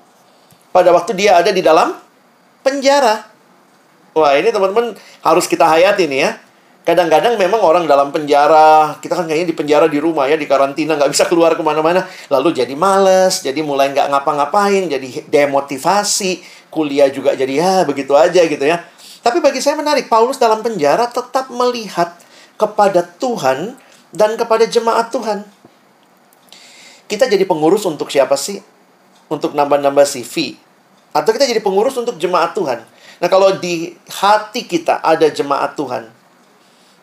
[0.72, 1.98] pada waktu dia ada di dalam
[2.66, 3.28] penjara.
[4.12, 6.32] Wah ini teman-teman harus kita hayati nih ya.
[6.82, 10.98] Kadang-kadang memang orang dalam penjara, kita kan kayaknya di penjara di rumah ya, di karantina,
[10.98, 12.10] nggak bisa keluar ke mana-mana.
[12.26, 16.42] Lalu jadi males, jadi mulai nggak ngapa-ngapain, jadi demotivasi,
[16.74, 18.82] kuliah juga jadi ya begitu aja gitu ya.
[19.22, 22.18] Tapi bagi saya menarik, Paulus dalam penjara tetap melihat
[22.58, 23.78] kepada Tuhan
[24.10, 25.46] dan kepada jemaat Tuhan.
[27.06, 28.58] Kita jadi pengurus untuk siapa sih?
[29.30, 30.58] Untuk nambah-nambah CV.
[31.12, 32.84] Atau kita jadi pengurus untuk jemaat Tuhan.
[33.22, 36.10] Nah kalau di hati kita ada jemaat Tuhan,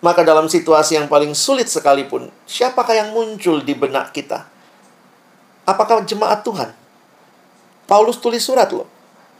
[0.00, 4.46] maka dalam situasi yang paling sulit sekalipun, siapakah yang muncul di benak kita?
[5.68, 6.72] Apakah jemaat Tuhan?
[7.88, 8.88] Paulus tulis surat loh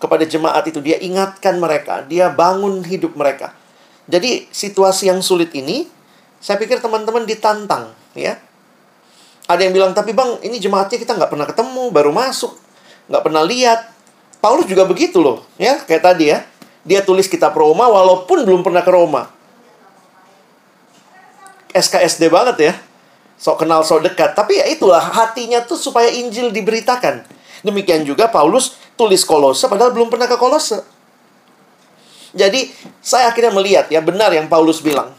[0.00, 0.81] kepada jemaat itu.
[0.81, 3.52] Dia ingatkan mereka, dia bangun hidup mereka.
[4.08, 5.85] Jadi situasi yang sulit ini,
[6.40, 8.40] saya pikir teman-teman ditantang, ya.
[9.48, 12.56] Ada yang bilang, tapi bang, ini jemaatnya kita nggak pernah ketemu, baru masuk,
[13.08, 13.98] nggak pernah lihat.
[14.39, 16.47] Paulus juga begitu loh, ya, kayak tadi ya.
[16.87, 19.29] Dia tulis kitab Roma walaupun belum pernah ke Roma.
[21.75, 22.73] SKSD banget ya.
[23.39, 24.35] Sok kenal, sok dekat.
[24.35, 27.23] Tapi ya itulah, hatinya tuh supaya Injil diberitakan.
[27.63, 30.83] Demikian juga Paulus tulis kolose, padahal belum pernah ke kolose.
[32.35, 32.71] Jadi,
[33.03, 35.15] saya akhirnya melihat ya, benar yang Paulus bilang.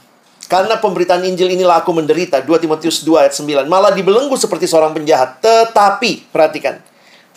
[0.49, 2.41] Karena pemberitaan Injil inilah aku menderita.
[2.41, 3.69] 2 Timotius 2 ayat 9.
[3.69, 5.37] Malah dibelenggu seperti seorang penjahat.
[5.45, 6.81] Tetapi, perhatikan.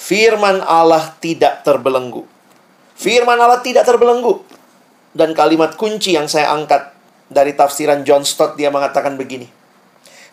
[0.03, 2.26] Firman Allah tidak terbelenggu.
[2.98, 4.42] Firman Allah tidak terbelenggu.
[5.14, 6.90] Dan kalimat kunci yang saya angkat
[7.30, 9.46] dari tafsiran John Stott dia mengatakan begini.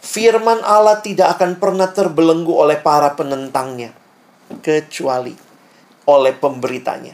[0.02, 3.94] Firman Allah tidak akan pernah terbelenggu oleh para penentangnya,
[4.66, 5.38] kecuali
[6.10, 7.14] oleh pemberitanya.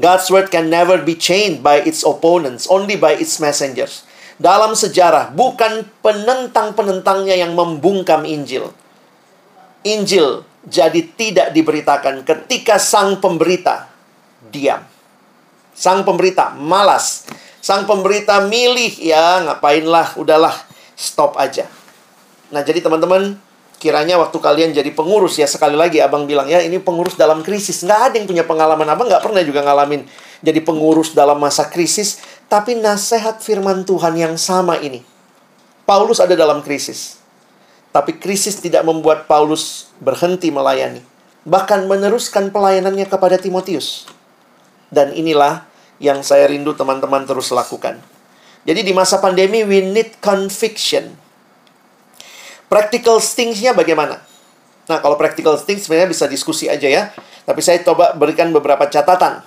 [0.00, 4.02] God's word can never be chained by its opponents, only by its messengers.
[4.40, 8.72] Dalam sejarah, bukan penentang-penentangnya yang membungkam Injil.
[9.84, 13.88] Injil jadi tidak diberitakan ketika sang pemberita
[14.52, 14.84] diam.
[15.72, 17.24] Sang pemberita malas.
[17.60, 20.56] Sang pemberita milih, ya ngapainlah, udahlah,
[20.96, 21.68] stop aja.
[22.48, 23.36] Nah, jadi teman-teman,
[23.76, 27.84] kiranya waktu kalian jadi pengurus ya, sekali lagi abang bilang ya, ini pengurus dalam krisis.
[27.84, 28.88] Nggak ada yang punya pengalaman.
[28.88, 30.08] Abang nggak pernah juga ngalamin
[30.40, 32.20] jadi pengurus dalam masa krisis.
[32.48, 35.04] Tapi nasihat firman Tuhan yang sama ini.
[35.84, 37.19] Paulus ada dalam krisis.
[37.90, 41.02] Tapi krisis tidak membuat Paulus berhenti melayani.
[41.42, 44.06] Bahkan meneruskan pelayanannya kepada Timotius.
[44.90, 45.66] Dan inilah
[45.98, 47.98] yang saya rindu teman-teman terus lakukan.
[48.62, 51.16] Jadi di masa pandemi we need conviction.
[52.70, 54.22] Practical things-nya bagaimana?
[54.86, 57.10] Nah, kalau practical things sebenarnya bisa diskusi aja ya.
[57.46, 59.42] Tapi saya coba berikan beberapa catatan.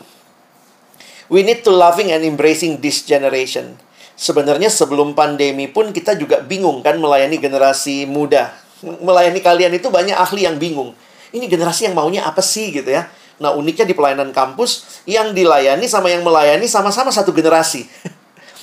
[1.31, 3.79] We need to loving and embracing this generation.
[4.23, 8.55] Sebenarnya sebelum pandemi pun kita juga bingung kan melayani generasi muda.
[8.79, 10.95] Melayani kalian itu banyak ahli yang bingung.
[11.35, 13.11] Ini generasi yang maunya apa sih gitu ya.
[13.43, 17.83] Nah, uniknya di pelayanan kampus, yang dilayani sama yang melayani sama-sama satu generasi.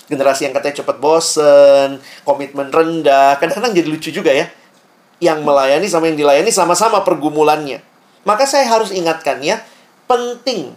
[0.08, 4.48] generasi yang katanya cepat bosen, komitmen rendah, kadang-kadang jadi lucu juga ya.
[5.20, 7.84] Yang melayani sama yang dilayani sama-sama pergumulannya.
[8.24, 9.60] Maka saya harus ingatkan ya,
[10.08, 10.72] penting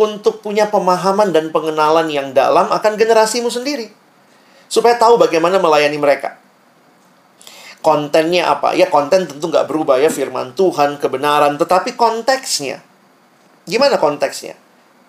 [0.00, 4.03] untuk punya pemahaman dan pengenalan yang dalam akan generasimu sendiri.
[4.66, 6.36] Supaya tahu bagaimana melayani mereka.
[7.84, 8.72] Kontennya apa?
[8.72, 11.60] Ya konten tentu nggak berubah ya, firman Tuhan, kebenaran.
[11.60, 12.80] Tetapi konteksnya,
[13.64, 14.60] Gimana konteksnya?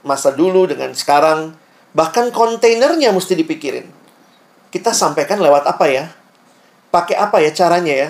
[0.07, 1.51] Masa dulu dengan sekarang,
[1.91, 3.87] bahkan kontainernya mesti dipikirin.
[4.71, 6.07] Kita sampaikan lewat apa ya?
[6.91, 8.09] Pakai apa ya caranya ya?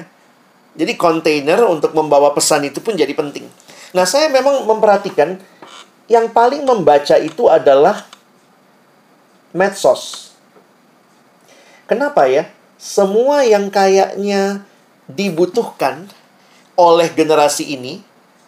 [0.78, 3.48] Jadi kontainer untuk membawa pesan itu pun jadi penting.
[3.96, 5.40] Nah, saya memang memperhatikan
[6.06, 8.06] yang paling membaca itu adalah
[9.56, 10.25] medsos.
[11.86, 12.50] Kenapa ya?
[12.76, 14.66] Semua yang kayaknya
[15.06, 16.10] dibutuhkan
[16.76, 18.02] oleh generasi ini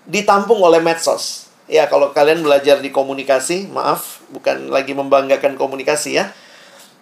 [0.09, 1.47] ditampung oleh medsos.
[1.67, 6.31] Ya, kalau kalian belajar di komunikasi, maaf, bukan lagi membanggakan komunikasi ya.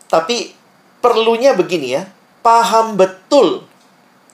[0.09, 0.53] Tapi
[0.99, 2.09] perlunya begini ya,
[2.41, 3.65] paham betul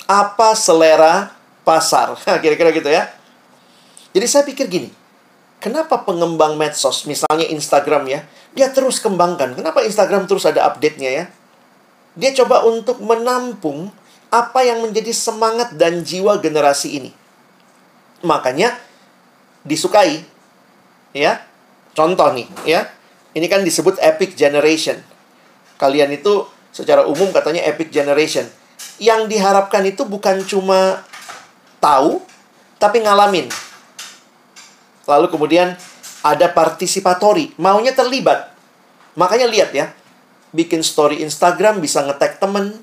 [0.08, 1.36] apa selera
[1.68, 2.16] pasar.
[2.44, 3.12] Kira-kira gitu ya.
[4.12, 4.90] Jadi saya pikir gini,
[5.60, 8.20] kenapa pengembang medsos, misalnya Instagram ya,
[8.52, 9.56] dia terus kembangkan.
[9.56, 11.26] Kenapa Instagram terus ada update-nya ya?
[12.16, 13.92] Dia coba untuk menampung
[14.32, 17.12] apa yang menjadi semangat dan jiwa generasi ini.
[18.24, 18.76] Makanya
[19.68, 20.24] disukai.
[21.12, 21.44] Ya.
[21.92, 22.88] Contoh nih, ya.
[23.36, 25.00] Ini kan disebut epic generation.
[25.76, 28.48] Kalian itu secara umum katanya epic generation.
[29.00, 31.04] Yang diharapkan itu bukan cuma
[31.84, 32.24] tahu,
[32.80, 33.52] tapi ngalamin.
[35.04, 35.76] Lalu kemudian
[36.24, 38.54] ada partisipatori, maunya terlibat.
[39.20, 39.92] Makanya lihat ya,
[40.52, 42.80] bikin story Instagram bisa ngetek temen,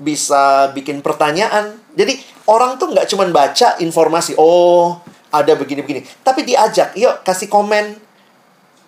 [0.00, 1.78] bisa bikin pertanyaan.
[1.94, 4.98] Jadi orang tuh nggak cuma baca informasi, oh
[5.30, 6.04] ada begini-begini.
[6.24, 7.98] Tapi diajak, yuk kasih komen.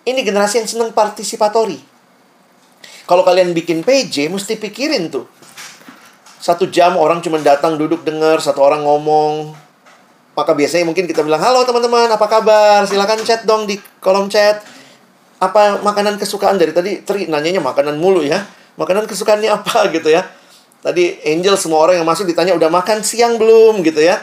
[0.07, 1.79] Ini generasi yang senang partisipatori.
[3.07, 5.27] Kalau kalian bikin PJ, mesti pikirin tuh.
[6.39, 9.51] Satu jam orang cuma datang duduk dengar, satu orang ngomong.
[10.37, 12.87] Maka biasanya mungkin kita bilang, halo teman-teman, apa kabar?
[12.87, 14.63] Silahkan chat dong di kolom chat.
[15.37, 17.05] Apa makanan kesukaan dari tadi?
[17.05, 18.41] Tri nanyanya makanan mulu ya.
[18.77, 20.25] Makanan kesukaannya apa gitu ya.
[20.81, 24.21] Tadi Angel semua orang yang masuk ditanya udah makan siang belum gitu ya.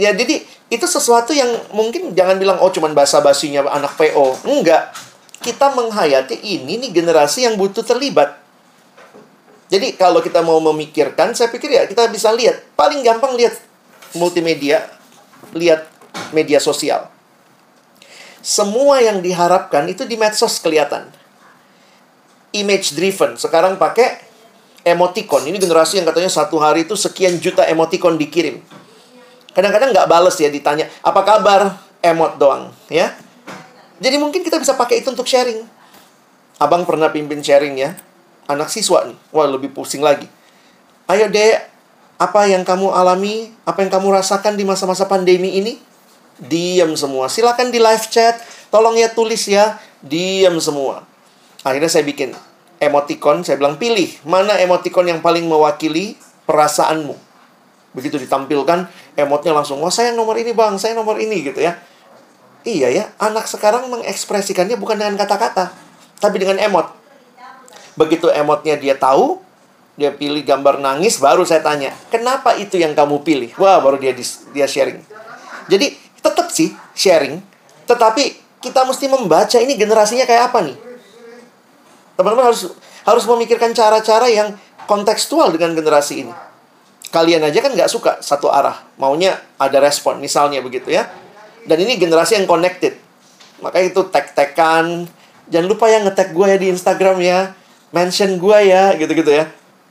[0.00, 4.46] Ya jadi itu sesuatu yang mungkin jangan bilang oh cuman basa-basinya anak PO.
[4.46, 4.90] Enggak.
[5.40, 8.36] Kita menghayati ini nih generasi yang butuh terlibat.
[9.70, 12.74] Jadi kalau kita mau memikirkan, saya pikir ya kita bisa lihat.
[12.74, 13.54] Paling gampang lihat
[14.18, 14.82] multimedia,
[15.54, 15.86] lihat
[16.34, 17.06] media sosial.
[18.40, 21.08] Semua yang diharapkan itu di medsos kelihatan.
[22.56, 23.36] Image driven.
[23.36, 24.20] Sekarang pakai
[24.82, 25.44] emoticon.
[25.44, 28.64] Ini generasi yang katanya satu hari itu sekian juta emoticon dikirim.
[29.52, 31.74] Kadang-kadang nggak bales ya ditanya, apa kabar?
[32.00, 33.12] Emot doang, ya.
[34.00, 35.60] Jadi mungkin kita bisa pakai itu untuk sharing.
[36.56, 37.92] Abang pernah pimpin sharing ya.
[38.48, 39.16] Anak siswa nih.
[39.36, 40.24] Wah, lebih pusing lagi.
[41.04, 41.68] Ayo, Dek.
[42.16, 43.52] Apa yang kamu alami?
[43.68, 45.76] Apa yang kamu rasakan di masa-masa pandemi ini?
[46.40, 47.28] Diam semua.
[47.28, 48.40] Silakan di live chat.
[48.72, 49.76] Tolong ya tulis ya.
[50.00, 51.04] Diam semua.
[51.60, 52.32] Akhirnya saya bikin
[52.80, 53.44] emoticon.
[53.44, 54.08] Saya bilang, pilih.
[54.24, 56.16] Mana emoticon yang paling mewakili
[56.48, 57.30] perasaanmu?
[57.90, 58.86] Begitu ditampilkan,
[59.18, 61.74] emotnya langsung, wah saya nomor ini bang, saya nomor ini gitu ya.
[62.62, 65.74] Iya ya, anak sekarang mengekspresikannya bukan dengan kata-kata,
[66.22, 66.86] tapi dengan emot.
[67.98, 69.42] Begitu emotnya dia tahu,
[69.98, 73.50] dia pilih gambar nangis, baru saya tanya, kenapa itu yang kamu pilih?
[73.58, 74.14] Wah, baru dia
[74.54, 75.02] dia sharing.
[75.66, 77.40] Jadi tetap sih sharing,
[77.88, 80.76] tetapi kita mesti membaca ini generasinya kayak apa nih.
[82.16, 82.68] Teman-teman harus
[83.08, 84.52] harus memikirkan cara-cara yang
[84.84, 86.32] kontekstual dengan generasi ini.
[87.10, 91.10] Kalian aja kan nggak suka satu arah, maunya ada respon, misalnya begitu ya.
[91.66, 92.96] Dan ini generasi yang connected.
[93.60, 95.10] Makanya itu tag-tagan.
[95.50, 97.52] Jangan lupa ya nge-tag gue ya di Instagram ya.
[97.90, 99.50] Mention gue ya, gitu-gitu ya.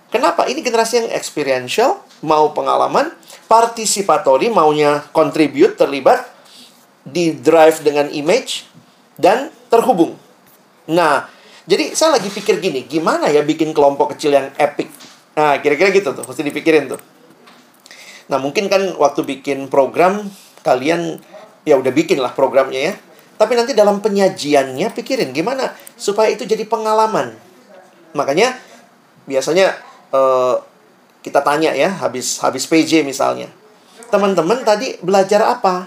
[0.09, 0.47] Kenapa?
[0.47, 3.11] Ini generasi yang experiential, mau pengalaman,
[3.49, 6.21] partisipatori, maunya contribute, terlibat,
[7.01, 8.69] di drive dengan image,
[9.17, 10.13] dan terhubung.
[10.85, 11.25] Nah,
[11.65, 14.93] jadi saya lagi pikir gini, gimana ya bikin kelompok kecil yang epic?
[15.33, 17.01] Nah, kira-kira gitu tuh, mesti dipikirin tuh.
[18.29, 20.29] Nah, mungkin kan waktu bikin program,
[20.61, 21.17] kalian
[21.65, 22.93] ya udah bikin lah programnya ya.
[23.39, 27.33] Tapi nanti dalam penyajiannya pikirin gimana supaya itu jadi pengalaman.
[28.13, 28.53] Makanya
[29.25, 29.79] biasanya
[30.11, 30.59] uh,
[31.19, 33.51] kita tanya ya habis habis PJ misalnya.
[34.09, 35.85] Teman-teman tadi belajar apa?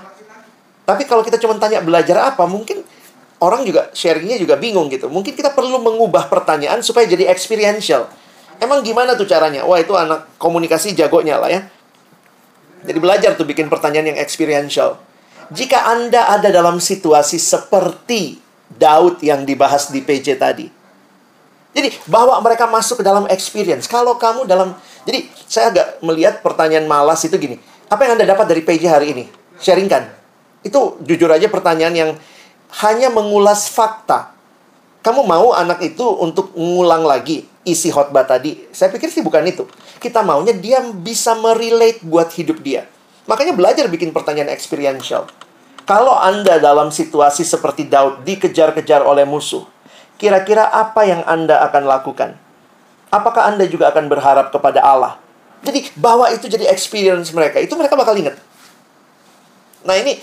[0.86, 2.82] Tapi kalau kita cuma tanya belajar apa, mungkin
[3.42, 5.10] orang juga sharingnya juga bingung gitu.
[5.10, 8.06] Mungkin kita perlu mengubah pertanyaan supaya jadi experiential.
[8.62, 9.66] Emang gimana tuh caranya?
[9.66, 11.66] Wah itu anak komunikasi jagonya lah ya.
[12.82, 14.98] Jadi belajar tuh bikin pertanyaan yang experiential.
[15.50, 18.38] Jika Anda ada dalam situasi seperti
[18.70, 20.66] Daud yang dibahas di PJ tadi,
[21.72, 23.88] jadi bawa mereka masuk ke dalam experience.
[23.88, 24.76] Kalau kamu dalam
[25.08, 27.56] jadi saya agak melihat pertanyaan malas itu gini.
[27.88, 29.24] Apa yang Anda dapat dari PJ hari ini?
[29.56, 30.08] Sharingkan.
[30.60, 32.10] Itu jujur aja pertanyaan yang
[32.84, 34.32] hanya mengulas fakta.
[35.02, 38.70] Kamu mau anak itu untuk mengulang lagi isi khotbah tadi?
[38.70, 39.66] Saya pikir sih bukan itu.
[39.98, 42.86] Kita maunya dia bisa merelate buat hidup dia.
[43.26, 45.26] Makanya belajar bikin pertanyaan experiential.
[45.82, 49.66] Kalau Anda dalam situasi seperti Daud dikejar-kejar oleh musuh,
[50.22, 52.38] Kira-kira apa yang Anda akan lakukan?
[53.10, 55.18] Apakah Anda juga akan berharap kepada Allah?
[55.66, 57.58] Jadi, bawa itu jadi experience mereka.
[57.58, 58.38] Itu mereka bakal ingat.
[59.82, 60.22] Nah, ini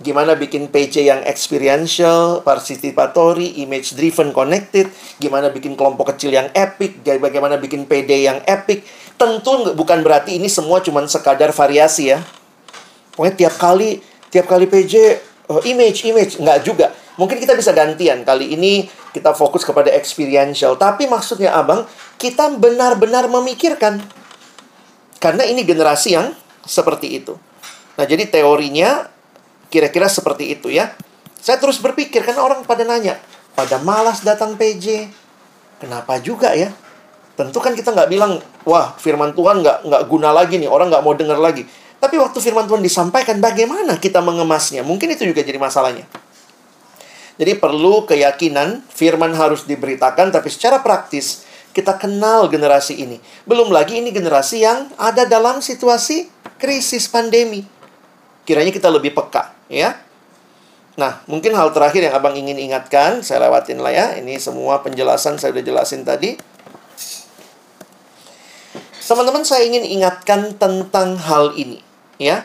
[0.00, 4.86] gimana bikin PJ yang experiential, participatory, image driven, connected,
[5.18, 8.86] gimana bikin kelompok kecil yang epic, bagaimana bikin PD yang epic.
[9.18, 12.22] Tentu bukan berarti ini semua cuma sekadar variasi ya.
[13.12, 16.94] Pokoknya tiap kali tiap kali PJ eh, image image nggak juga.
[17.20, 18.24] Mungkin kita bisa gantian.
[18.24, 20.78] Kali ini kita fokus kepada experiential.
[20.78, 21.86] Tapi maksudnya abang,
[22.16, 24.02] kita benar-benar memikirkan.
[25.20, 26.32] Karena ini generasi yang
[26.64, 27.36] seperti itu.
[27.98, 29.10] Nah, jadi teorinya
[29.68, 30.94] kira-kira seperti itu ya.
[31.40, 33.16] Saya terus berpikir, karena orang pada nanya,
[33.56, 35.08] pada malas datang PJ.
[35.80, 36.72] Kenapa juga ya?
[37.36, 38.36] Tentu kan kita nggak bilang,
[38.68, 41.64] wah firman Tuhan nggak nggak guna lagi nih, orang nggak mau dengar lagi.
[42.00, 44.84] Tapi waktu firman Tuhan disampaikan, bagaimana kita mengemasnya?
[44.84, 46.04] Mungkin itu juga jadi masalahnya.
[47.40, 53.16] Jadi perlu keyakinan, firman harus diberitakan, tapi secara praktis kita kenal generasi ini.
[53.48, 56.28] Belum lagi ini generasi yang ada dalam situasi
[56.60, 57.64] krisis pandemi.
[58.44, 59.96] Kiranya kita lebih peka, ya.
[61.00, 64.06] Nah, mungkin hal terakhir yang abang ingin ingatkan, saya lewatin lah ya.
[64.20, 66.36] Ini semua penjelasan saya udah jelasin tadi.
[69.00, 71.80] Teman-teman, saya ingin ingatkan tentang hal ini,
[72.20, 72.44] ya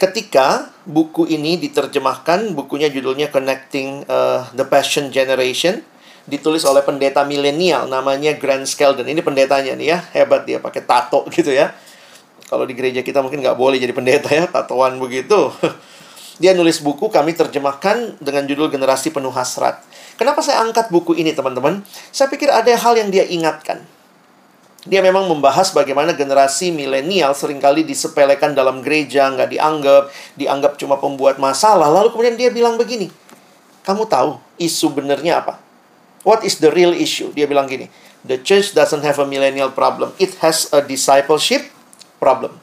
[0.00, 5.84] ketika buku ini diterjemahkan, bukunya judulnya Connecting uh, the Passion Generation,
[6.24, 9.04] ditulis oleh pendeta milenial namanya Grant Skeldon.
[9.04, 11.76] Ini pendetanya nih ya, hebat dia pakai tato gitu ya.
[12.48, 15.52] Kalau di gereja kita mungkin nggak boleh jadi pendeta ya, tatoan begitu.
[16.40, 19.84] Dia nulis buku, kami terjemahkan dengan judul Generasi Penuh Hasrat.
[20.16, 21.84] Kenapa saya angkat buku ini, teman-teman?
[22.08, 23.84] Saya pikir ada hal yang dia ingatkan
[24.88, 30.02] dia memang membahas bagaimana generasi milenial sering kali disepelekan dalam gereja, nggak dianggap,
[30.40, 31.92] dianggap cuma pembuat masalah.
[31.92, 33.12] Lalu kemudian dia bilang begini,
[33.84, 35.60] kamu tahu isu benernya apa?
[36.24, 37.28] What is the real issue?
[37.36, 37.92] Dia bilang gini,
[38.24, 41.68] the church doesn't have a millennial problem, it has a discipleship
[42.16, 42.56] problem.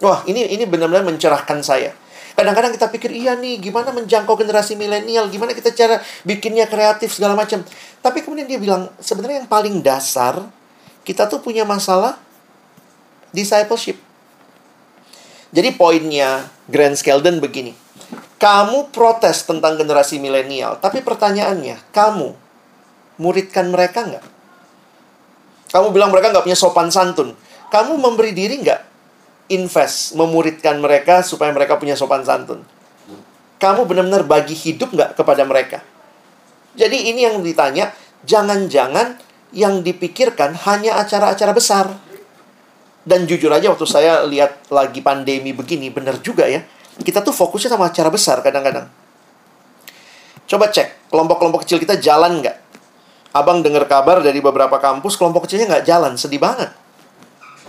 [0.00, 1.92] Wah, ini ini benar-benar mencerahkan saya.
[2.32, 7.36] Kadang-kadang kita pikir, iya nih, gimana menjangkau generasi milenial, gimana kita cara bikinnya kreatif segala
[7.36, 7.60] macam.
[8.00, 10.40] Tapi kemudian dia bilang, sebenarnya yang paling dasar
[11.04, 12.20] kita tuh punya masalah
[13.32, 13.98] discipleship.
[15.50, 17.74] Jadi poinnya Grand Skeldon begini.
[18.40, 22.32] Kamu protes tentang generasi milenial, tapi pertanyaannya, kamu
[23.20, 24.24] muridkan mereka nggak?
[25.70, 27.36] Kamu bilang mereka nggak punya sopan santun.
[27.68, 28.80] Kamu memberi diri nggak
[29.52, 32.64] invest, memuridkan mereka supaya mereka punya sopan santun?
[33.60, 35.84] Kamu benar-benar bagi hidup nggak kepada mereka?
[36.80, 37.92] Jadi ini yang ditanya,
[38.24, 39.20] jangan-jangan
[39.50, 41.86] yang dipikirkan hanya acara-acara besar.
[43.00, 46.62] Dan jujur aja waktu saya lihat lagi pandemi begini, benar juga ya.
[47.00, 48.86] Kita tuh fokusnya sama acara besar kadang-kadang.
[50.44, 52.56] Coba cek, kelompok-kelompok kecil kita jalan nggak?
[53.30, 56.74] Abang dengar kabar dari beberapa kampus kelompok kecilnya nggak jalan, sedih banget.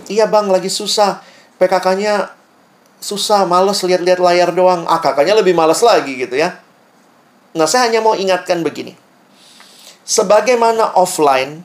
[0.10, 1.22] Iya bang, lagi susah.
[1.62, 2.34] PKK-nya
[2.98, 4.90] susah, males lihat-lihat layar doang.
[4.90, 6.58] AKK-nya lebih males lagi gitu ya.
[7.54, 8.98] Nah, saya hanya mau ingatkan begini.
[10.02, 11.62] Sebagaimana offline,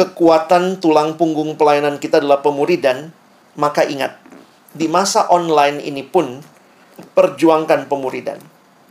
[0.00, 3.12] kekuatan tulang punggung pelayanan kita adalah pemuridan,
[3.60, 4.16] maka ingat,
[4.72, 6.40] di masa online ini pun
[7.12, 8.40] perjuangkan pemuridan.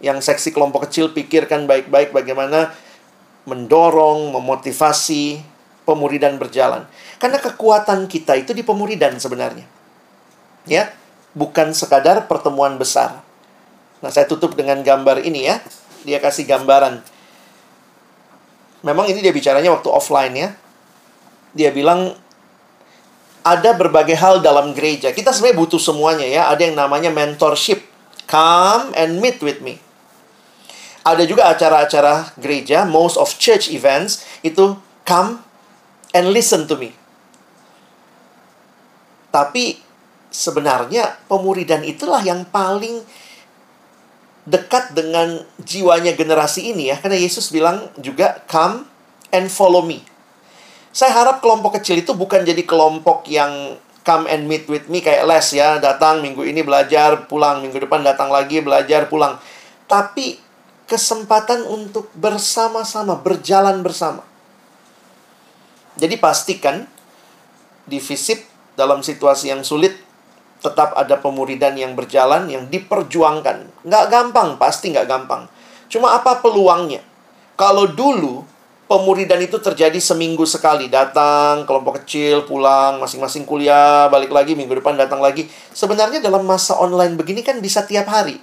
[0.05, 2.69] Yang seksi kelompok kecil pikirkan baik-baik bagaimana
[3.49, 5.41] mendorong, memotivasi
[5.89, 6.85] pemuridan berjalan.
[7.17, 9.65] Karena kekuatan kita itu di pemuridan sebenarnya.
[10.69, 10.93] Ya,
[11.33, 13.25] bukan sekadar pertemuan besar.
[14.05, 15.57] Nah, saya tutup dengan gambar ini ya.
[16.05, 17.01] Dia kasih gambaran.
[18.85, 20.49] Memang ini dia bicaranya waktu offline ya.
[21.53, 22.13] Dia bilang
[23.45, 25.09] ada berbagai hal dalam gereja.
[25.15, 26.41] Kita sebenarnya butuh semuanya ya.
[26.51, 27.85] Ada yang namanya mentorship.
[28.29, 29.81] Come and meet with me.
[31.01, 34.77] Ada juga acara-acara gereja, most of church events, itu
[35.07, 35.41] come
[36.13, 36.93] and listen to me.
[39.33, 39.81] Tapi
[40.29, 43.01] sebenarnya pemuridan itulah yang paling
[44.45, 47.01] dekat dengan jiwanya generasi ini ya.
[47.01, 48.85] Karena Yesus bilang juga come
[49.33, 50.05] and follow me.
[50.89, 55.29] Saya harap kelompok kecil itu bukan jadi kelompok yang come and meet with me kayak
[55.29, 55.77] les ya.
[55.77, 57.61] Datang minggu ini belajar, pulang.
[57.61, 59.37] Minggu depan datang lagi, belajar, pulang.
[59.85, 60.41] Tapi
[60.89, 64.25] kesempatan untuk bersama-sama, berjalan bersama.
[65.99, 66.89] Jadi pastikan
[67.85, 69.93] di FISIP dalam situasi yang sulit
[70.59, 73.85] tetap ada pemuridan yang berjalan, yang diperjuangkan.
[73.85, 75.45] Nggak gampang, pasti nggak gampang.
[75.87, 77.05] Cuma apa peluangnya?
[77.55, 78.43] Kalau dulu
[78.89, 80.89] pemuridan itu terjadi seminggu sekali.
[80.89, 85.45] Datang, kelompok kecil, pulang, masing-masing kuliah, balik lagi, minggu depan datang lagi.
[85.71, 88.41] Sebenarnya dalam masa online begini kan bisa tiap hari.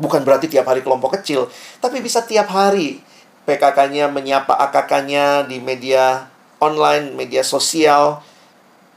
[0.00, 3.04] Bukan berarti tiap hari kelompok kecil, tapi bisa tiap hari
[3.44, 6.24] PKK-nya menyapa AKK-nya di media
[6.56, 8.24] online, media sosial,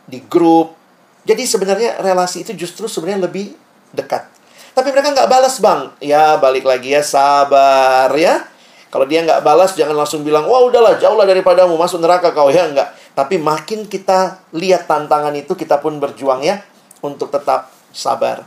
[0.07, 0.79] di grup.
[1.27, 3.51] Jadi sebenarnya relasi itu justru sebenarnya lebih
[3.91, 4.31] dekat.
[4.71, 5.91] Tapi mereka nggak balas bang.
[5.99, 8.52] Ya balik lagi ya sabar ya.
[8.93, 12.69] Kalau dia nggak balas jangan langsung bilang wah udahlah jauhlah daripadamu masuk neraka kau ya
[12.69, 13.17] nggak.
[13.17, 16.61] Tapi makin kita lihat tantangan itu kita pun berjuang ya
[17.01, 18.45] untuk tetap sabar.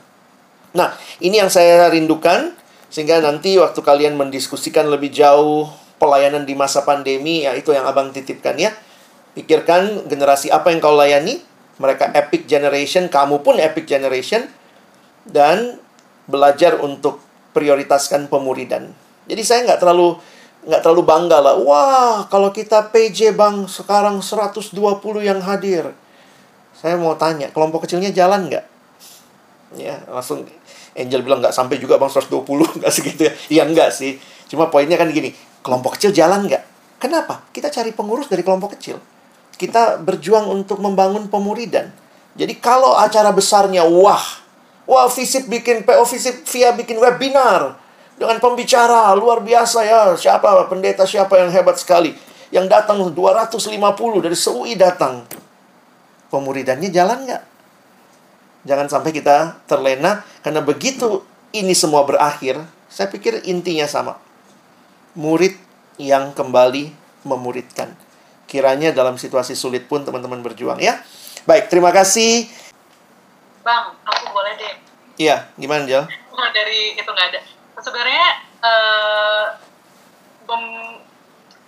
[0.70, 2.54] Nah, ini yang saya rindukan
[2.86, 5.66] sehingga nanti waktu kalian mendiskusikan lebih jauh
[5.98, 8.70] pelayanan di masa pandemi ya itu yang Abang titipkan ya.
[9.34, 11.42] Pikirkan generasi apa yang kau layani,
[11.82, 14.46] mereka epic generation, kamu pun epic generation
[15.26, 15.82] dan
[16.30, 17.18] belajar untuk
[17.50, 18.94] prioritaskan pemuridan.
[19.26, 20.35] Jadi saya nggak terlalu
[20.66, 21.54] nggak terlalu bangga lah.
[21.62, 24.74] Wah, kalau kita PJ Bang sekarang 120
[25.22, 25.94] yang hadir.
[26.76, 28.64] Saya mau tanya, kelompok kecilnya jalan nggak?
[29.78, 30.44] Ya, langsung
[30.96, 32.42] Angel bilang nggak sampai juga bang 120
[32.80, 33.32] nggak segitu ya.
[33.52, 34.16] Iya nggak sih.
[34.48, 36.64] Cuma poinnya kan gini kelompok kecil jalan nggak?
[36.96, 37.44] Kenapa?
[37.52, 38.96] Kita cari pengurus dari kelompok kecil.
[39.56, 41.92] Kita berjuang untuk membangun pemuridan.
[42.36, 44.24] Jadi kalau acara besarnya wah
[44.88, 47.76] wah visip bikin PO visip via bikin webinar
[48.16, 52.16] dengan pembicara luar biasa ya siapa pendeta siapa yang hebat sekali
[52.50, 53.70] yang datang 250
[54.24, 55.24] dari SUI datang
[56.32, 57.42] pemuridannya jalan nggak
[58.66, 61.22] Jangan sampai kita terlena karena begitu
[61.54, 62.58] ini semua berakhir,
[62.90, 64.18] saya pikir intinya sama.
[65.14, 65.54] Murid
[66.02, 66.90] yang kembali
[67.22, 67.94] memuridkan.
[68.50, 70.98] Kiranya dalam situasi sulit pun teman-teman berjuang ya.
[71.46, 72.50] Baik, terima kasih.
[73.62, 74.74] Bang, aku boleh deh.
[75.16, 76.04] Iya, gimana Jel?
[76.34, 77.40] Dari itu nggak ada.
[77.80, 78.26] Sebenarnya
[78.64, 79.46] uh,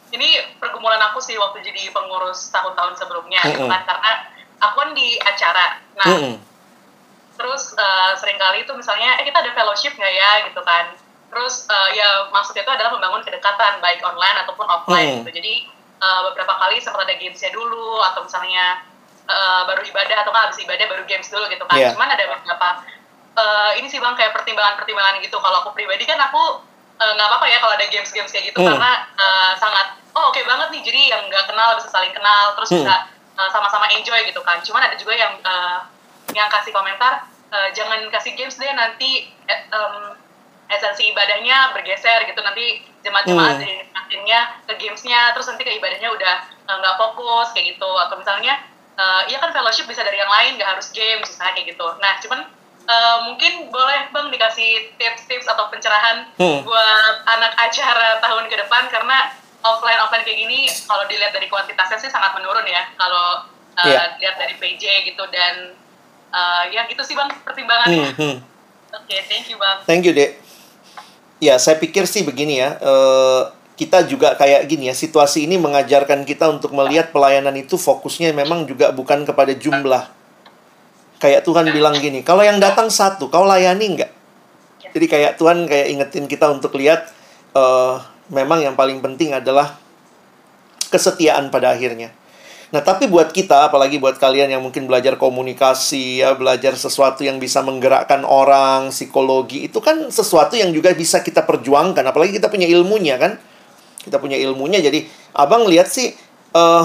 [0.08, 3.68] ini pergumulan aku sih waktu jadi pengurus tahun-tahun sebelumnya, mm -hmm.
[3.68, 4.12] kan karena
[4.56, 5.66] aku kan di acara.
[6.00, 6.48] Nah, mm -hmm
[7.38, 10.90] terus uh, sering kali itu misalnya eh kita ada fellowship nggak ya gitu kan
[11.30, 15.18] terus uh, ya maksudnya itu adalah membangun kedekatan baik online ataupun offline hmm.
[15.22, 15.54] gitu jadi
[16.02, 18.82] uh, beberapa kali sempat ada gamesnya dulu atau misalnya
[19.30, 21.94] uh, baru ibadah atau kan habis ibadah baru games dulu gitu kan yeah.
[21.94, 22.68] cuman ada beberapa
[23.38, 26.66] uh, ini sih bang kayak pertimbangan-pertimbangan gitu kalau aku pribadi kan aku
[26.98, 28.74] nggak uh, apa-apa ya kalau ada games-games kayak gitu hmm.
[28.74, 32.58] karena uh, sangat oh oke okay banget nih jadi yang nggak kenal bisa saling kenal
[32.58, 32.82] terus hmm.
[32.82, 32.94] bisa
[33.38, 35.86] uh, sama-sama enjoy gitu kan cuman ada juga yang uh,
[36.34, 39.30] yang kasih komentar uh, jangan kasih games deh nanti
[39.70, 40.18] um,
[40.68, 43.62] esensi ibadahnya bergeser gitu nanti jemaat-jemaat hmm.
[43.64, 46.34] dinikmatinnya ke gamesnya terus nanti ke ibadahnya udah
[46.68, 48.60] nggak uh, fokus kayak gitu atau misalnya
[48.98, 52.20] uh, iya kan fellowship bisa dari yang lain nggak harus games misalnya kayak gitu nah
[52.20, 52.40] cuman
[52.88, 56.64] uh, mungkin boleh bang dikasih tips-tips atau pencerahan hmm.
[56.64, 59.30] buat anak acara tahun ke depan karena
[59.62, 63.44] offline offline kayak gini kalau dilihat dari kuantitasnya sih sangat menurun ya kalau
[63.76, 64.16] uh, yeah.
[64.16, 65.76] lihat dari PJ gitu dan
[66.32, 68.10] uh, ya gitu sih bang pertimbangannya.
[68.16, 68.36] Hmm, hmm.
[68.88, 69.78] Oke, okay, thank you bang.
[69.84, 70.40] Thank you dek.
[71.38, 72.80] Ya, saya pikir sih begini ya.
[72.82, 78.34] Uh, kita juga kayak gini ya, situasi ini mengajarkan kita untuk melihat pelayanan itu fokusnya
[78.34, 80.17] memang juga bukan kepada jumlah.
[81.18, 84.10] Kayak Tuhan bilang gini, kalau yang datang satu, kau layani nggak?
[84.94, 87.10] Jadi kayak Tuhan kayak ingetin kita untuk lihat
[87.58, 87.98] uh,
[88.30, 89.76] memang yang paling penting adalah
[90.88, 92.14] kesetiaan pada akhirnya.
[92.68, 97.40] Nah, tapi buat kita, apalagi buat kalian yang mungkin belajar komunikasi, ya, belajar sesuatu yang
[97.40, 102.04] bisa menggerakkan orang, psikologi, itu kan sesuatu yang juga bisa kita perjuangkan.
[102.04, 103.40] Apalagi kita punya ilmunya, kan?
[104.04, 105.00] Kita punya ilmunya, jadi
[105.32, 106.12] abang lihat sih,
[106.52, 106.84] uh,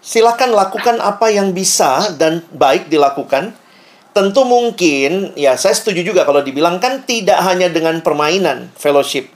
[0.00, 3.56] silakan lakukan apa yang bisa dan baik dilakukan.
[4.10, 9.30] Tentu mungkin, ya saya setuju juga kalau dibilang kan tidak hanya dengan permainan, fellowship.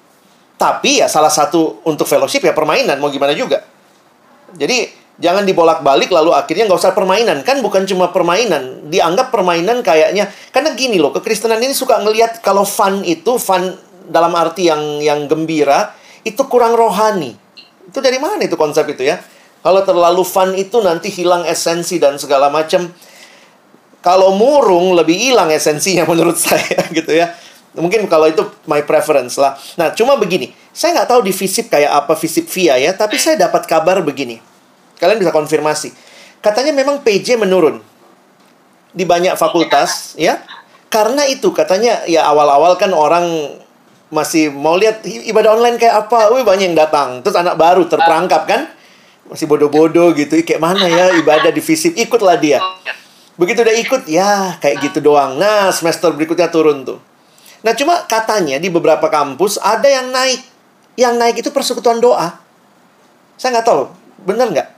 [0.58, 3.62] Tapi ya salah satu untuk fellowship ya permainan, mau gimana juga.
[4.54, 7.46] Jadi Jangan dibolak-balik lalu akhirnya nggak usah permainan.
[7.46, 8.90] Kan bukan cuma permainan.
[8.90, 10.26] Dianggap permainan kayaknya.
[10.50, 13.78] Karena gini loh, kekristenan ini suka ngelihat kalau fun itu, fun
[14.10, 15.94] dalam arti yang yang gembira,
[16.26, 17.30] itu kurang rohani.
[17.86, 19.22] Itu dari mana itu konsep itu ya?
[19.64, 22.92] Kalau terlalu fun itu nanti hilang esensi dan segala macam.
[24.04, 27.32] Kalau murung lebih hilang esensinya menurut saya gitu ya.
[27.72, 29.56] Mungkin kalau itu my preference lah.
[29.80, 30.52] Nah, cuma begini.
[30.70, 34.42] Saya nggak tahu di visip kayak apa visip via ya, tapi saya dapat kabar begini
[34.98, 35.90] Kalian bisa konfirmasi.
[36.38, 37.80] Katanya memang PJ menurun
[38.94, 40.38] di banyak fakultas ya.
[40.92, 43.58] Karena itu katanya ya awal-awal kan orang
[44.14, 46.30] masih mau lihat ibadah online kayak apa.
[46.30, 47.24] Wih banyak yang datang.
[47.26, 48.70] Terus anak baru terperangkap kan.
[49.28, 50.40] Masih bodoh-bodoh gitu.
[50.44, 51.96] Kayak mana ya ibadah di visip.
[51.96, 52.60] Ikutlah dia.
[53.34, 55.34] Begitu udah ikut, ya kayak gitu doang.
[55.34, 57.02] Nah, semester berikutnya turun tuh.
[57.66, 60.38] Nah, cuma katanya di beberapa kampus ada yang naik.
[60.94, 62.38] Yang naik itu persekutuan doa.
[63.34, 63.90] Saya nggak tahu,
[64.22, 64.68] bener nggak?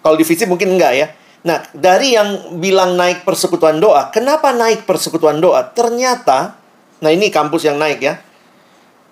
[0.00, 1.06] Kalau divisi mungkin enggak ya.
[1.44, 5.62] Nah, dari yang bilang naik persekutuan doa, kenapa naik persekutuan doa?
[5.68, 6.56] Ternyata,
[7.04, 8.18] nah ini kampus yang naik ya.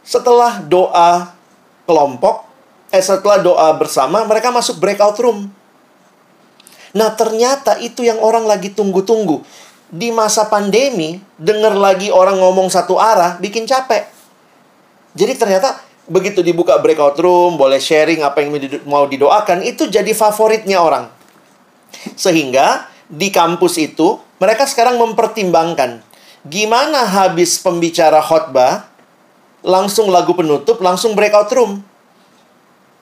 [0.00, 1.36] Setelah doa
[1.84, 2.48] kelompok,
[2.94, 5.50] eh setelah doa bersama, mereka masuk breakout room.
[6.94, 9.42] Nah, ternyata itu yang orang lagi tunggu-tunggu.
[9.90, 14.06] Di masa pandemi, denger lagi orang ngomong satu arah, bikin capek.
[15.18, 18.54] Jadi ternyata begitu dibuka breakout room, boleh sharing apa yang
[18.86, 21.10] mau didoakan, itu jadi favoritnya orang.
[22.14, 26.02] Sehingga di kampus itu, mereka sekarang mempertimbangkan
[26.44, 28.84] gimana habis pembicara khotbah,
[29.64, 31.80] langsung lagu penutup, langsung breakout room.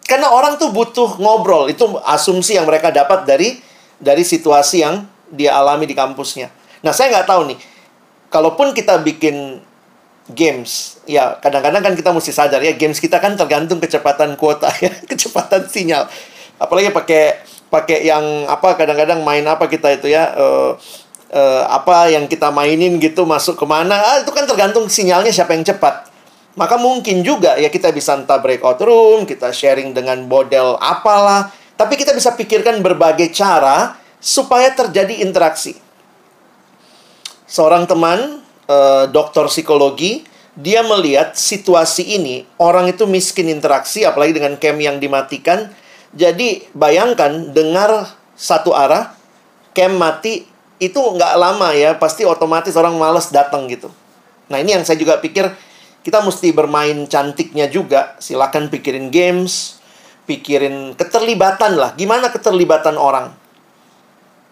[0.07, 3.63] Karena orang tuh butuh ngobrol, itu asumsi yang mereka dapat dari
[4.03, 6.51] dari situasi yang dia alami di kampusnya.
[6.83, 7.59] Nah, saya nggak tahu nih,
[8.29, 9.63] kalaupun kita bikin
[10.35, 10.99] games.
[11.07, 15.71] Ya, kadang-kadang kan kita mesti sadar ya, games kita kan tergantung kecepatan kuota ya, kecepatan
[15.71, 16.11] sinyal.
[16.59, 17.43] Apalagi pakai
[17.73, 20.77] pakai yang apa kadang-kadang main apa kita itu ya uh,
[21.33, 25.57] uh, apa yang kita mainin gitu masuk ke mana ah, itu kan tergantung sinyalnya siapa
[25.57, 26.12] yang cepat
[26.53, 31.97] maka mungkin juga ya kita bisa entah breakout room kita sharing dengan model apalah tapi
[31.97, 35.81] kita bisa pikirkan berbagai cara supaya terjadi interaksi
[37.53, 40.25] seorang teman uh, dokter psikologi,
[40.57, 45.69] dia melihat situasi ini orang itu miskin interaksi apalagi dengan cam yang dimatikan.
[46.17, 49.13] Jadi bayangkan dengar satu arah
[49.77, 50.49] cam mati
[50.81, 53.93] itu nggak lama ya pasti otomatis orang males datang gitu.
[54.49, 55.49] Nah ini yang saya juga pikir
[56.03, 58.19] kita mesti bermain cantiknya juga.
[58.19, 59.83] Silakan pikirin games,
[60.27, 61.95] pikirin keterlibatan lah.
[61.95, 63.35] Gimana keterlibatan orang?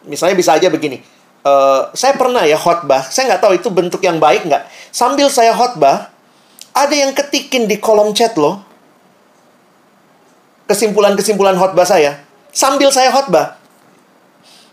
[0.07, 4.21] Misalnya bisa aja begini uh, saya pernah ya khotbah, saya nggak tahu itu bentuk yang
[4.21, 4.65] baik nggak.
[4.93, 6.13] Sambil saya khotbah,
[6.77, 8.63] ada yang ketikin di kolom chat loh.
[10.71, 12.23] Kesimpulan-kesimpulan khotbah saya.
[12.55, 13.59] Sambil saya khotbah.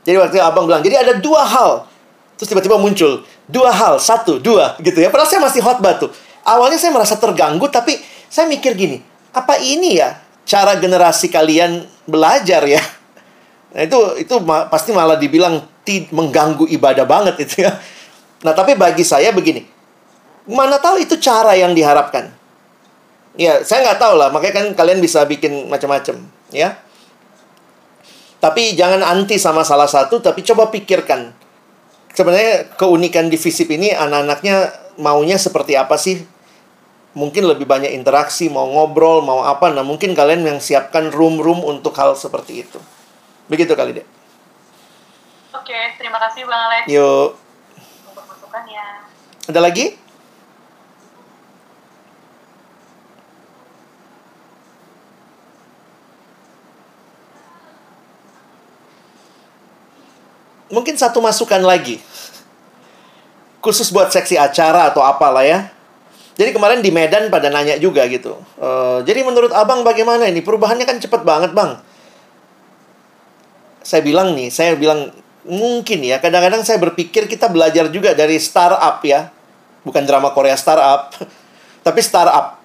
[0.05, 1.89] Jadi waktu abang bilang, jadi ada dua hal.
[2.37, 3.25] Terus tiba-tiba muncul.
[3.49, 5.09] Dua hal, satu, dua gitu ya.
[5.09, 6.13] Padahal saya masih khotbah tuh.
[6.47, 7.99] Awalnya saya merasa terganggu, tapi
[8.31, 9.03] saya mikir gini,
[9.35, 10.15] apa ini ya
[10.47, 12.79] cara generasi kalian belajar ya?
[13.75, 17.75] Nah itu itu ma pasti malah dibilang mengganggu ibadah banget itu ya.
[18.43, 19.65] Nah, tapi bagi saya begini.
[20.47, 22.31] Mana tahu itu cara yang diharapkan.
[23.37, 24.29] Ya, saya nggak tahu lah.
[24.29, 26.23] Makanya kan kalian bisa bikin macam-macam,
[26.53, 26.77] ya.
[28.37, 31.33] Tapi jangan anti sama salah satu, tapi coba pikirkan.
[32.13, 36.21] Sebenarnya keunikan di FISIP ini anak-anaknya maunya seperti apa sih?
[37.17, 39.73] Mungkin lebih banyak interaksi, mau ngobrol, mau apa.
[39.73, 42.77] Nah, mungkin kalian yang siapkan room-room untuk hal seperti itu.
[43.49, 44.05] Begitu kali deh.
[45.57, 46.85] Oke, terima kasih Bang Alex.
[46.85, 47.33] Yuk.
[48.13, 48.85] Untuk masukannya.
[49.49, 49.97] Ada lagi?
[60.69, 61.97] Mungkin satu masukan lagi.
[63.63, 65.73] Khusus buat seksi acara atau apalah ya.
[66.37, 68.37] Jadi kemarin di Medan pada nanya juga gitu.
[68.61, 70.45] Uh, jadi menurut abang bagaimana ini?
[70.45, 71.81] Perubahannya kan cepet banget bang.
[73.81, 75.09] Saya bilang nih, saya bilang
[75.49, 76.21] mungkin ya.
[76.21, 79.33] Kadang-kadang saya berpikir kita belajar juga dari startup ya.
[79.81, 81.17] Bukan drama Korea startup,
[81.85, 82.61] tapi startup.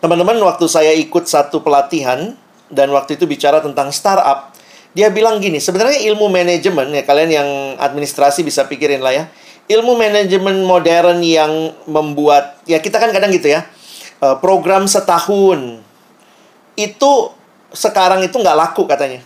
[0.00, 2.32] Teman-teman, waktu saya ikut satu pelatihan
[2.72, 4.56] dan waktu itu bicara tentang startup,
[4.96, 9.24] dia bilang gini, sebenarnya ilmu manajemen ya kalian yang administrasi bisa pikirin lah ya
[9.68, 13.68] ilmu manajemen modern yang membuat ya kita kan kadang gitu ya
[14.24, 15.84] eh, program setahun
[16.78, 17.10] itu
[17.74, 19.20] sekarang itu nggak laku katanya.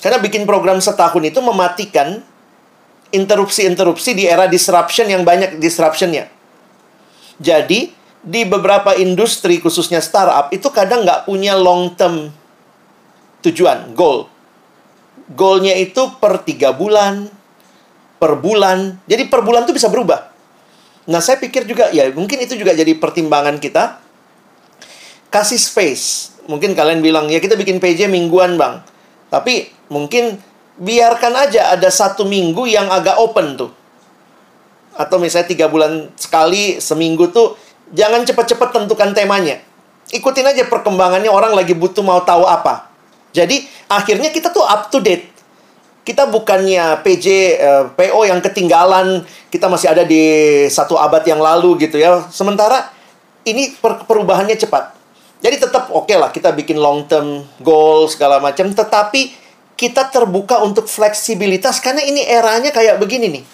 [0.00, 2.24] Karena bikin program setahun itu mematikan
[3.12, 6.32] interupsi-interupsi di era disruption yang banyak disruptionnya.
[7.36, 12.32] Jadi di beberapa industri khususnya startup itu kadang nggak punya long term
[13.44, 14.28] tujuan goal.
[15.36, 17.28] Goalnya itu per tiga bulan
[18.20, 19.00] per bulan.
[19.08, 20.28] Jadi per bulan itu bisa berubah.
[21.08, 23.98] Nah, saya pikir juga ya mungkin itu juga jadi pertimbangan kita.
[25.32, 26.36] Kasih space.
[26.44, 28.82] Mungkin kalian bilang, ya kita bikin PJ mingguan, Bang.
[29.30, 30.36] Tapi mungkin
[30.76, 33.70] biarkan aja ada satu minggu yang agak open tuh.
[34.98, 37.54] Atau misalnya tiga bulan sekali, seminggu tuh,
[37.94, 39.62] jangan cepat-cepat tentukan temanya.
[40.10, 42.90] Ikutin aja perkembangannya orang lagi butuh mau tahu apa.
[43.30, 45.30] Jadi akhirnya kita tuh up to date
[46.04, 49.22] kita bukannya PJ uh, eh, PO yang ketinggalan,
[49.52, 50.22] kita masih ada di
[50.72, 52.24] satu abad yang lalu gitu ya.
[52.32, 52.88] Sementara
[53.44, 54.96] ini per perubahannya cepat.
[55.40, 59.32] Jadi tetap oke okay lah kita bikin long term goal segala macam, tetapi
[59.76, 63.44] kita terbuka untuk fleksibilitas karena ini eranya kayak begini nih.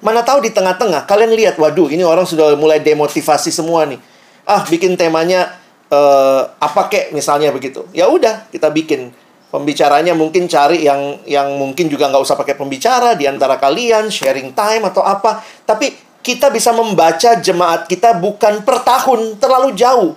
[0.00, 3.98] Mana tahu di tengah-tengah kalian lihat, waduh ini orang sudah mulai demotivasi semua nih.
[4.46, 5.60] Ah, bikin temanya
[5.90, 7.84] uh, apa kek misalnya begitu.
[7.92, 9.12] Ya udah, kita bikin
[9.50, 14.54] Pembicaranya mungkin cari yang yang mungkin juga nggak usah pakai pembicara di antara kalian, sharing
[14.54, 15.42] time atau apa.
[15.66, 15.90] Tapi
[16.22, 20.14] kita bisa membaca jemaat kita bukan per tahun, terlalu jauh.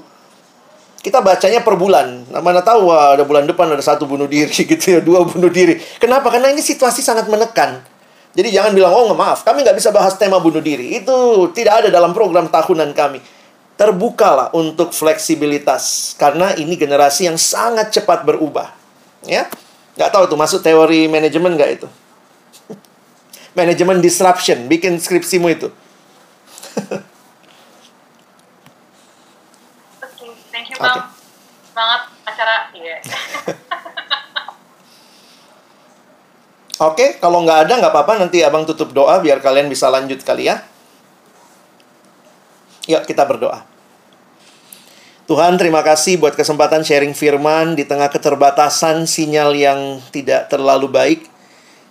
[1.02, 2.30] Kita bacanya per bulan.
[2.30, 5.50] Nah, mana tahu wah, ada bulan depan ada satu bunuh diri gitu ya, dua bunuh
[5.50, 5.82] diri.
[5.98, 6.30] Kenapa?
[6.30, 7.82] Karena ini situasi sangat menekan.
[8.38, 10.94] Jadi jangan bilang, oh maaf, kami nggak bisa bahas tema bunuh diri.
[11.02, 13.18] Itu tidak ada dalam program tahunan kami.
[13.74, 16.14] Terbukalah untuk fleksibilitas.
[16.22, 18.83] Karena ini generasi yang sangat cepat berubah.
[19.24, 19.48] Ya,
[19.96, 21.88] nggak tahu tuh masuk teori manajemen nggak itu?
[23.60, 25.72] manajemen disruption, bikin skripsimu itu.
[30.04, 31.00] Oke, thank you bang.
[31.00, 31.04] Okay.
[31.72, 32.56] Semangat acara.
[32.76, 33.00] Yeah.
[36.84, 40.20] Oke, okay, kalau nggak ada nggak apa-apa nanti abang tutup doa biar kalian bisa lanjut
[40.20, 40.60] kali ya.
[42.92, 43.73] Yuk kita berdoa.
[45.24, 51.32] Tuhan, terima kasih buat kesempatan sharing firman di tengah keterbatasan sinyal yang tidak terlalu baik.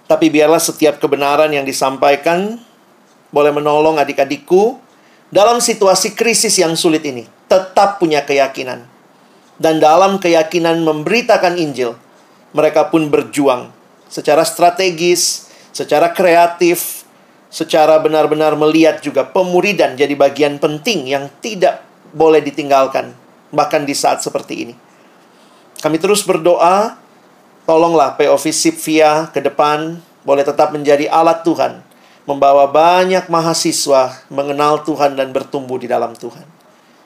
[0.04, 2.60] Tapi biarlah setiap kebenaran yang disampaikan
[3.32, 4.76] boleh menolong adik-adikku
[5.32, 7.24] dalam situasi krisis yang sulit ini.
[7.48, 8.84] Tetap punya keyakinan.
[9.56, 11.96] Dan dalam keyakinan memberitakan Injil,
[12.52, 13.72] mereka pun berjuang
[14.12, 17.08] secara strategis, secara kreatif,
[17.48, 21.80] secara benar-benar melihat juga pemuridan jadi bagian penting yang tidak
[22.12, 23.21] boleh ditinggalkan
[23.52, 24.74] bahkan di saat seperti ini.
[25.78, 26.96] Kami terus berdoa,
[27.68, 31.82] tolonglah POV Sipvia ke depan boleh tetap menjadi alat Tuhan,
[32.26, 36.46] membawa banyak mahasiswa mengenal Tuhan dan bertumbuh di dalam Tuhan.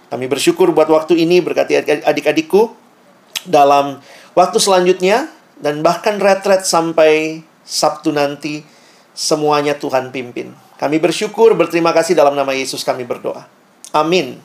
[0.07, 2.71] Kami bersyukur buat waktu ini berkati adik-adikku
[3.43, 3.99] dalam
[4.39, 5.27] waktu selanjutnya
[5.59, 8.63] dan bahkan retret sampai Sabtu nanti
[9.17, 10.55] semuanya Tuhan pimpin.
[10.77, 13.49] Kami bersyukur berterima kasih dalam nama Yesus kami berdoa.
[13.91, 14.39] Amin.